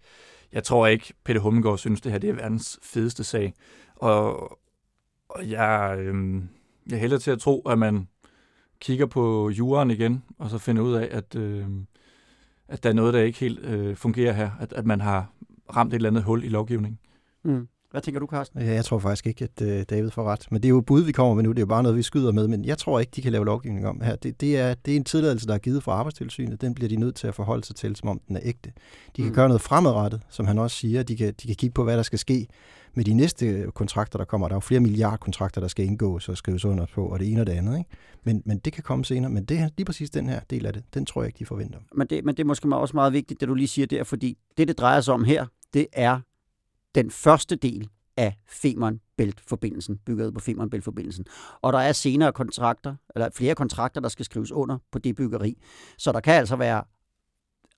jeg 0.52 0.64
tror 0.64 0.86
ikke, 0.86 1.14
Peter 1.24 1.40
Hummelgaard 1.40 1.78
synes, 1.78 2.00
det 2.00 2.12
her 2.12 2.18
det 2.18 2.30
er 2.30 2.34
verdens 2.34 2.78
fedeste 2.82 3.24
sag. 3.24 3.54
Og, 3.96 4.50
og 5.28 5.50
jeg, 5.50 5.96
øh, 5.98 6.42
jeg 6.90 6.98
hælder 6.98 7.18
til 7.18 7.30
at 7.30 7.38
tro, 7.38 7.60
at 7.60 7.78
man 7.78 8.08
kigger 8.80 9.06
på 9.06 9.50
juraen 9.50 9.90
igen, 9.90 10.24
og 10.38 10.50
så 10.50 10.58
finder 10.58 10.82
ud 10.82 10.94
af, 10.94 11.08
at, 11.10 11.34
øh, 11.36 11.66
at 12.68 12.82
der 12.82 12.88
er 12.88 12.94
noget, 12.94 13.14
der 13.14 13.20
ikke 13.20 13.38
helt 13.38 13.58
øh, 13.58 13.96
fungerer 13.96 14.32
her. 14.32 14.50
At, 14.60 14.72
at 14.72 14.86
man 14.86 15.00
har 15.00 15.32
ramt 15.76 15.92
et 15.92 15.96
eller 15.96 16.10
andet 16.10 16.22
hul 16.22 16.44
i 16.44 16.48
lovgivningen. 16.48 16.98
Mm. 17.46 17.68
Hvad 17.90 18.02
tænker 18.02 18.20
du, 18.20 18.26
Carsten? 18.26 18.60
Ja, 18.60 18.74
jeg 18.74 18.84
tror 18.84 18.98
faktisk 18.98 19.26
ikke, 19.26 19.44
at 19.44 19.62
uh, 19.62 19.82
David 19.90 20.10
får 20.10 20.24
ret. 20.24 20.46
Men 20.50 20.62
det 20.62 20.68
er 20.68 20.70
jo 20.70 20.80
bud, 20.80 21.02
vi 21.02 21.12
kommer 21.12 21.34
med 21.34 21.42
nu. 21.42 21.50
Det 21.50 21.58
er 21.58 21.62
jo 21.62 21.66
bare 21.66 21.82
noget, 21.82 21.96
vi 21.96 22.02
skyder 22.02 22.32
med. 22.32 22.48
Men 22.48 22.64
jeg 22.64 22.78
tror 22.78 23.00
ikke, 23.00 23.12
de 23.16 23.22
kan 23.22 23.32
lave 23.32 23.44
lovgivning 23.44 23.86
om 23.86 24.00
her. 24.00 24.16
Det, 24.16 24.40
det, 24.40 24.58
er, 24.58 24.74
det 24.74 24.92
er 24.92 24.96
en 24.96 25.04
tilladelse, 25.04 25.46
der 25.46 25.54
er 25.54 25.58
givet 25.58 25.82
fra 25.82 25.92
arbejdstilsynet. 25.92 26.60
Den 26.60 26.74
bliver 26.74 26.88
de 26.88 26.96
nødt 26.96 27.14
til 27.14 27.26
at 27.26 27.34
forholde 27.34 27.64
sig 27.64 27.76
til, 27.76 27.96
som 27.96 28.08
om 28.08 28.20
den 28.28 28.36
er 28.36 28.40
ægte. 28.42 28.72
De 29.16 29.22
kan 29.22 29.26
mm. 29.26 29.34
gøre 29.34 29.48
noget 29.48 29.60
fremadrettet, 29.60 30.22
som 30.28 30.46
han 30.46 30.58
også 30.58 30.76
siger. 30.76 31.02
De 31.02 31.16
kan, 31.16 31.34
de 31.42 31.46
kan 31.46 31.56
kigge 31.56 31.74
på, 31.74 31.84
hvad 31.84 31.96
der 31.96 32.02
skal 32.02 32.18
ske 32.18 32.46
med 32.94 33.04
de 33.04 33.14
næste 33.14 33.66
kontrakter, 33.74 34.18
der 34.18 34.24
kommer. 34.24 34.48
Der 34.48 34.52
er 34.52 34.56
jo 34.56 34.60
flere 34.60 34.80
milliardkontrakter, 34.80 35.60
der 35.60 35.68
skal 35.68 35.84
indgås 35.84 36.28
og 36.28 36.36
skrives 36.36 36.64
under 36.64 36.86
på, 36.94 37.06
og 37.06 37.18
det 37.18 37.32
ene 37.32 37.40
og 37.40 37.46
det 37.46 37.52
andet. 37.52 37.78
Ikke? 37.78 37.90
Men, 38.24 38.42
men 38.44 38.58
det 38.58 38.72
kan 38.72 38.82
komme 38.82 39.04
senere. 39.04 39.30
Men 39.30 39.44
det 39.44 39.58
her, 39.58 39.68
lige 39.76 39.84
præcis 39.84 40.10
den 40.10 40.28
her 40.28 40.40
del 40.50 40.66
af 40.66 40.72
det, 40.72 40.84
den 40.94 41.06
tror 41.06 41.22
jeg 41.22 41.26
ikke, 41.26 41.38
de 41.38 41.46
forventer. 41.46 41.78
Men 41.94 42.06
det, 42.06 42.24
men 42.24 42.36
det 42.36 42.42
er 42.42 42.46
måske 42.46 42.76
også 42.76 42.96
meget 42.96 43.12
vigtigt, 43.12 43.40
det 43.40 43.48
du 43.48 43.54
lige 43.54 43.68
siger 43.68 43.86
der, 43.86 44.04
fordi 44.04 44.38
det, 44.58 44.68
det 44.68 44.78
drejer 44.78 45.00
sig 45.00 45.14
om 45.14 45.24
her, 45.24 45.46
det 45.74 45.86
er 45.92 46.20
den 46.96 47.10
første 47.10 47.56
del 47.56 47.88
af 48.16 48.36
Femern 48.46 49.00
Bælt-forbindelsen, 49.16 49.98
bygget 49.98 50.34
på 50.34 50.40
Femern 50.40 50.70
Bælt-forbindelsen. 50.70 51.24
Og 51.62 51.72
der 51.72 51.78
er 51.78 51.92
senere 51.92 52.32
kontrakter, 52.32 52.94
eller 53.14 53.30
flere 53.34 53.54
kontrakter, 53.54 54.00
der 54.00 54.08
skal 54.08 54.24
skrives 54.24 54.52
under 54.52 54.78
på 54.92 54.98
det 54.98 55.16
byggeri. 55.16 55.58
Så 55.98 56.12
der 56.12 56.20
kan 56.20 56.34
altså 56.34 56.56
være 56.56 56.84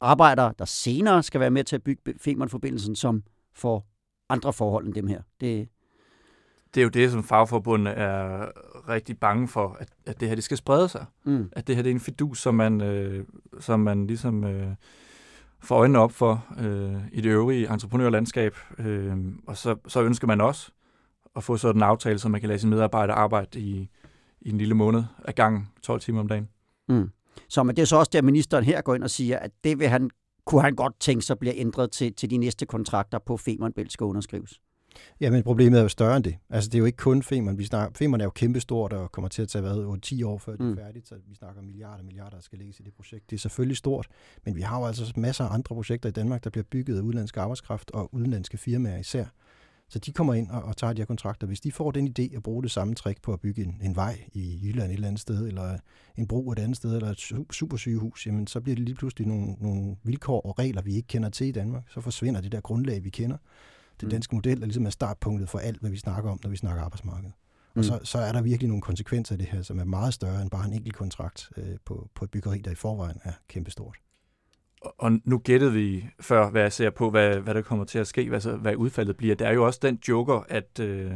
arbejdere, 0.00 0.54
der 0.58 0.64
senere 0.64 1.22
skal 1.22 1.40
være 1.40 1.50
med 1.50 1.64
til 1.64 1.76
at 1.76 1.82
bygge 1.82 2.14
Femern-forbindelsen, 2.20 2.96
som 2.96 3.22
får 3.54 3.86
andre 4.28 4.52
forhold 4.52 4.86
end 4.86 4.94
dem 4.94 5.06
her. 5.06 5.22
Det, 5.40 5.68
det 6.74 6.80
er 6.80 6.84
jo 6.84 6.88
det, 6.88 7.10
som 7.10 7.24
fagforbundet 7.24 7.98
er 7.98 8.46
rigtig 8.88 9.18
bange 9.18 9.48
for, 9.48 9.76
at, 9.80 9.88
at 10.06 10.20
det 10.20 10.28
her 10.28 10.34
det 10.34 10.44
skal 10.44 10.56
sprede 10.56 10.88
sig. 10.88 11.06
Mm. 11.24 11.48
At 11.52 11.66
det 11.66 11.76
her 11.76 11.82
det 11.82 11.90
er 11.90 11.94
en 11.94 12.00
fidus, 12.00 12.40
som 12.40 12.54
man, 12.54 12.80
øh, 12.80 13.24
som 13.60 13.80
man 13.80 14.06
ligesom 14.06 14.44
øh, 14.44 14.74
får 15.62 15.76
øjnene 15.76 15.98
op 15.98 16.12
for 16.12 16.46
øh, 16.58 17.02
i 17.12 17.20
det 17.20 17.30
øvrige 17.30 17.72
entreprenørlandskab. 17.72 18.56
Øh, 18.78 19.16
og 19.46 19.56
så, 19.56 19.76
så 19.86 20.02
ønsker 20.02 20.26
man 20.26 20.40
også 20.40 20.70
at 21.36 21.44
få 21.44 21.56
sådan 21.56 21.78
en 21.78 21.82
aftale, 21.82 22.18
så 22.18 22.28
man 22.28 22.40
kan 22.40 22.48
lade 22.48 22.58
sine 22.58 22.70
medarbejdere 22.70 23.16
arbejde 23.16 23.60
i, 23.60 23.88
i 24.40 24.50
en 24.50 24.58
lille 24.58 24.74
måned 24.74 25.02
af 25.24 25.34
gang 25.34 25.72
12 25.82 26.00
timer 26.00 26.20
om 26.20 26.28
dagen. 26.28 26.48
Mm. 26.88 27.10
Så 27.48 27.62
men 27.62 27.76
det 27.76 27.82
er 27.82 27.86
så 27.86 27.96
også 27.96 28.10
der, 28.12 28.22
ministeren 28.22 28.64
her 28.64 28.82
går 28.82 28.94
ind 28.94 29.02
og 29.02 29.10
siger, 29.10 29.38
at 29.38 29.50
det 29.64 29.78
vil 29.78 29.88
han, 29.88 30.10
kunne 30.46 30.62
han 30.62 30.74
godt 30.74 31.00
tænke 31.00 31.24
sig 31.24 31.38
bliver 31.38 31.54
ændret 31.56 31.90
til, 31.90 32.14
til 32.14 32.30
de 32.30 32.36
næste 32.36 32.66
kontrakter 32.66 33.18
på 33.18 33.36
Femernbælt 33.36 33.92
skal 33.92 34.04
underskrives. 34.04 34.60
Ja, 35.20 35.30
men 35.30 35.42
problemet 35.42 35.78
er 35.78 35.82
jo 35.82 35.88
større 35.88 36.16
end 36.16 36.24
det. 36.24 36.36
Altså, 36.50 36.70
det 36.70 36.74
er 36.74 36.78
jo 36.78 36.84
ikke 36.84 36.96
kun 36.96 37.22
Femern. 37.22 37.58
Vi 37.58 37.64
snakker, 37.64 37.98
Femern 37.98 38.20
er 38.20 38.24
jo 38.24 38.30
kæmpestort 38.30 38.92
og 38.92 39.12
kommer 39.12 39.28
til 39.28 39.42
at 39.42 39.48
tage 39.48 39.62
hvad, 39.62 40.00
10 40.00 40.22
år 40.22 40.38
før 40.38 40.52
det 40.52 40.60
er 40.60 40.64
mm. 40.64 40.76
færdigt, 40.76 41.08
så 41.08 41.14
vi 41.28 41.34
snakker 41.34 41.62
milliarder 41.62 41.98
og 41.98 42.04
milliarder, 42.04 42.36
der 42.36 42.42
skal 42.42 42.58
lægges 42.58 42.80
i 42.80 42.82
det 42.82 42.94
projekt. 42.94 43.30
Det 43.30 43.36
er 43.36 43.40
selvfølgelig 43.40 43.76
stort, 43.76 44.08
men 44.44 44.56
vi 44.56 44.60
har 44.60 44.78
jo 44.78 44.86
altså 44.86 45.12
masser 45.16 45.44
af 45.44 45.54
andre 45.54 45.74
projekter 45.74 46.08
i 46.08 46.12
Danmark, 46.12 46.44
der 46.44 46.50
bliver 46.50 46.64
bygget 46.70 46.96
af 46.96 47.00
udenlandsk 47.00 47.36
arbejdskraft 47.36 47.90
og 47.90 48.14
udenlandske 48.14 48.58
firmaer 48.58 48.98
især. 48.98 49.24
Så 49.90 49.98
de 49.98 50.12
kommer 50.12 50.34
ind 50.34 50.50
og, 50.50 50.62
og 50.62 50.76
tager 50.76 50.92
de 50.92 51.00
her 51.00 51.06
kontrakter. 51.06 51.46
Hvis 51.46 51.60
de 51.60 51.72
får 51.72 51.90
den 51.90 52.14
idé 52.18 52.36
at 52.36 52.42
bruge 52.42 52.62
det 52.62 52.70
samme 52.70 52.94
trick 52.94 53.22
på 53.22 53.32
at 53.32 53.40
bygge 53.40 53.62
en, 53.62 53.80
en 53.82 53.96
vej 53.96 54.20
i 54.32 54.60
Jylland 54.62 54.90
et 54.90 54.94
eller 54.94 55.08
andet 55.08 55.20
sted, 55.20 55.46
eller 55.46 55.78
en 56.16 56.26
bro 56.26 56.52
et 56.52 56.58
andet 56.58 56.76
sted, 56.76 56.94
eller 56.94 57.10
et 57.10 57.46
supersygehus, 57.50 58.26
jamen 58.26 58.46
så 58.46 58.60
bliver 58.60 58.76
det 58.76 58.84
lige 58.84 58.94
pludselig 58.94 59.26
nogle, 59.26 59.56
nogle 59.60 59.96
vilkår 60.02 60.40
og 60.40 60.58
regler, 60.58 60.82
vi 60.82 60.94
ikke 60.94 61.08
kender 61.08 61.28
til 61.28 61.46
i 61.46 61.52
Danmark. 61.52 61.82
Så 61.90 62.00
forsvinder 62.00 62.40
det 62.40 62.52
der 62.52 62.60
grundlag, 62.60 63.04
vi 63.04 63.10
kender. 63.10 63.36
Den 64.00 64.06
mm. 64.06 64.10
danske 64.10 64.34
model 64.34 64.62
er 64.62 64.66
ligesom 64.66 64.86
er 64.86 64.90
startpunktet 64.90 65.48
for 65.48 65.58
alt, 65.58 65.80
hvad 65.80 65.90
vi 65.90 65.96
snakker 65.96 66.30
om, 66.30 66.40
når 66.42 66.50
vi 66.50 66.56
snakker 66.56 66.82
arbejdsmarked. 66.82 67.30
Og 67.74 67.76
mm. 67.76 67.82
så, 67.82 68.00
så 68.02 68.18
er 68.18 68.32
der 68.32 68.42
virkelig 68.42 68.68
nogle 68.68 68.82
konsekvenser 68.82 69.34
af 69.34 69.38
det 69.38 69.48
her, 69.48 69.62
som 69.62 69.78
er 69.78 69.84
meget 69.84 70.14
større 70.14 70.42
end 70.42 70.50
bare 70.50 70.66
en 70.66 70.72
enkelt 70.72 70.96
kontrakt 70.96 71.50
øh, 71.56 71.76
på, 71.84 72.08
på 72.14 72.24
et 72.24 72.30
byggeri, 72.30 72.58
der 72.58 72.70
i 72.70 72.74
forvejen 72.74 73.16
er 73.24 73.32
kæmpestort. 73.48 73.96
Og 74.82 75.12
nu 75.24 75.38
gættede 75.38 75.72
vi 75.72 76.08
før, 76.20 76.50
hvad 76.50 76.62
jeg 76.62 76.72
ser 76.72 76.90
på, 76.90 77.10
hvad, 77.10 77.36
hvad 77.36 77.54
der 77.54 77.62
kommer 77.62 77.84
til 77.84 77.98
at 77.98 78.06
ske, 78.06 78.28
hvad, 78.28 78.58
hvad 78.58 78.76
udfaldet 78.76 79.16
bliver. 79.16 79.34
Der 79.34 79.46
er 79.46 79.52
jo 79.52 79.66
også 79.66 79.78
den 79.82 79.98
joker, 80.08 80.44
at, 80.48 80.80
øh, 80.80 81.12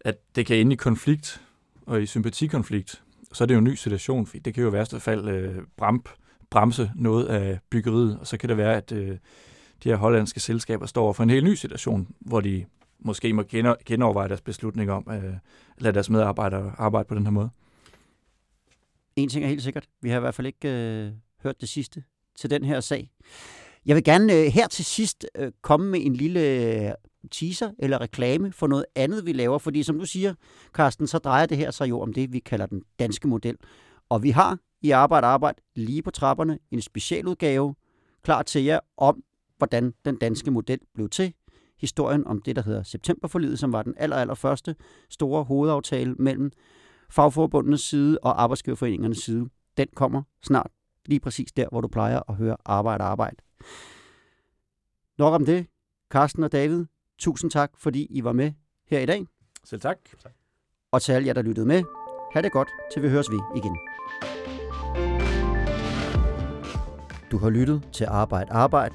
at 0.00 0.16
det 0.36 0.46
kan 0.46 0.56
ende 0.56 0.72
i 0.72 0.76
konflikt 0.76 1.42
og 1.86 2.02
i 2.02 2.06
sympatikonflikt. 2.06 3.02
Så 3.32 3.44
er 3.44 3.46
det 3.46 3.54
jo 3.54 3.58
en 3.58 3.64
ny 3.64 3.74
situation, 3.74 4.26
for 4.26 4.38
det 4.38 4.54
kan 4.54 4.62
jo 4.62 4.68
i 4.68 4.72
værste 4.72 5.00
fald 5.00 5.28
øh, 5.28 5.62
bramp, 5.76 6.08
bremse 6.50 6.90
noget 6.94 7.26
af 7.26 7.58
byggeriet, 7.70 8.18
og 8.18 8.26
så 8.26 8.36
kan 8.36 8.48
det 8.48 8.56
være, 8.56 8.76
at 8.76 8.92
øh, 8.92 9.18
de 9.84 9.88
her 9.88 9.96
hollandske 9.96 10.40
selskaber 10.40 10.86
står 10.86 11.12
for 11.12 11.22
en 11.22 11.30
helt 11.30 11.44
ny 11.44 11.54
situation, 11.54 12.08
hvor 12.20 12.40
de 12.40 12.64
måske 12.98 13.32
må 13.32 13.42
genoverveje 13.86 14.28
deres 14.28 14.40
beslutning 14.40 14.90
om 14.90 15.08
øh, 15.10 15.24
at 15.76 15.82
lade 15.82 15.94
deres 15.94 16.10
medarbejdere 16.10 16.72
arbejde 16.78 17.08
på 17.08 17.14
den 17.14 17.26
her 17.26 17.30
måde. 17.30 17.50
En 19.16 19.28
ting 19.28 19.44
er 19.44 19.48
helt 19.48 19.62
sikkert. 19.62 19.88
Vi 20.00 20.08
har 20.08 20.16
i 20.16 20.20
hvert 20.20 20.34
fald 20.34 20.46
ikke 20.46 20.68
øh, 20.68 21.12
hørt 21.42 21.60
det 21.60 21.68
sidste 21.68 22.04
til 22.36 22.50
den 22.50 22.64
her 22.64 22.80
sag. 22.80 23.10
Jeg 23.86 23.96
vil 23.96 24.04
gerne 24.04 24.32
øh, 24.32 24.46
her 24.46 24.68
til 24.68 24.84
sidst 24.84 25.26
øh, 25.34 25.52
komme 25.62 25.90
med 25.90 26.00
en 26.06 26.16
lille 26.16 26.40
øh, 26.40 26.92
teaser 27.30 27.70
eller 27.78 28.00
reklame 28.00 28.52
for 28.52 28.66
noget 28.66 28.84
andet, 28.94 29.26
vi 29.26 29.32
laver. 29.32 29.58
Fordi 29.58 29.82
som 29.82 29.98
du 29.98 30.06
siger, 30.06 30.34
Carsten, 30.72 31.06
så 31.06 31.18
drejer 31.18 31.46
det 31.46 31.56
her 31.56 31.70
sig 31.70 31.88
jo 31.88 32.00
om 32.00 32.12
det, 32.12 32.32
vi 32.32 32.38
kalder 32.38 32.66
den 32.66 32.82
danske 32.98 33.28
model. 33.28 33.56
Og 34.08 34.22
vi 34.22 34.30
har 34.30 34.58
i 34.82 34.90
Arbejde 34.90 35.26
Arbejde 35.26 35.62
lige 35.74 36.02
på 36.02 36.10
trapperne 36.10 36.58
en 36.70 36.82
specialudgave 36.82 37.74
klar 38.22 38.42
til 38.42 38.64
jer 38.64 38.80
om 38.96 39.22
hvordan 39.64 39.94
den 40.04 40.16
danske 40.16 40.50
model 40.50 40.78
blev 40.94 41.08
til. 41.08 41.34
Historien 41.80 42.26
om 42.26 42.42
det, 42.42 42.56
der 42.56 42.62
hedder 42.62 42.82
Septemberforlidet, 42.82 43.58
som 43.58 43.72
var 43.72 43.82
den 43.82 43.94
aller, 43.96 44.16
aller 44.16 44.34
første 44.34 44.76
store 45.10 45.44
hovedaftale 45.44 46.14
mellem 46.14 46.50
fagforbundenes 47.10 47.80
side 47.80 48.18
og 48.22 48.42
arbejdsgiverforeningernes 48.42 49.18
side. 49.18 49.48
Den 49.76 49.88
kommer 49.94 50.22
snart 50.42 50.70
lige 51.06 51.20
præcis 51.20 51.52
der, 51.52 51.68
hvor 51.70 51.80
du 51.80 51.88
plejer 51.88 52.20
at 52.28 52.34
høre 52.34 52.56
arbejde 52.64 53.04
arbejde. 53.04 53.36
Nok 55.18 55.34
om 55.34 55.46
det. 55.46 55.66
Carsten 56.10 56.42
og 56.42 56.52
David, 56.52 56.84
tusind 57.18 57.50
tak, 57.50 57.72
fordi 57.78 58.06
I 58.10 58.24
var 58.24 58.32
med 58.32 58.52
her 58.90 59.00
i 59.00 59.06
dag. 59.06 59.26
Selv 59.64 59.80
tak. 59.80 59.98
Og 60.92 61.02
til 61.02 61.12
alle 61.12 61.26
jer, 61.26 61.32
der 61.32 61.42
lyttede 61.42 61.66
med, 61.66 61.82
ha' 62.34 62.40
det 62.42 62.52
godt, 62.52 62.68
til 62.92 63.02
vi 63.02 63.08
høres 63.08 63.30
vi 63.30 63.36
igen. 63.56 63.78
Du 67.30 67.38
har 67.38 67.50
lyttet 67.50 67.88
til 67.92 68.04
Arbejde 68.04 68.52
Arbejde, 68.52 68.94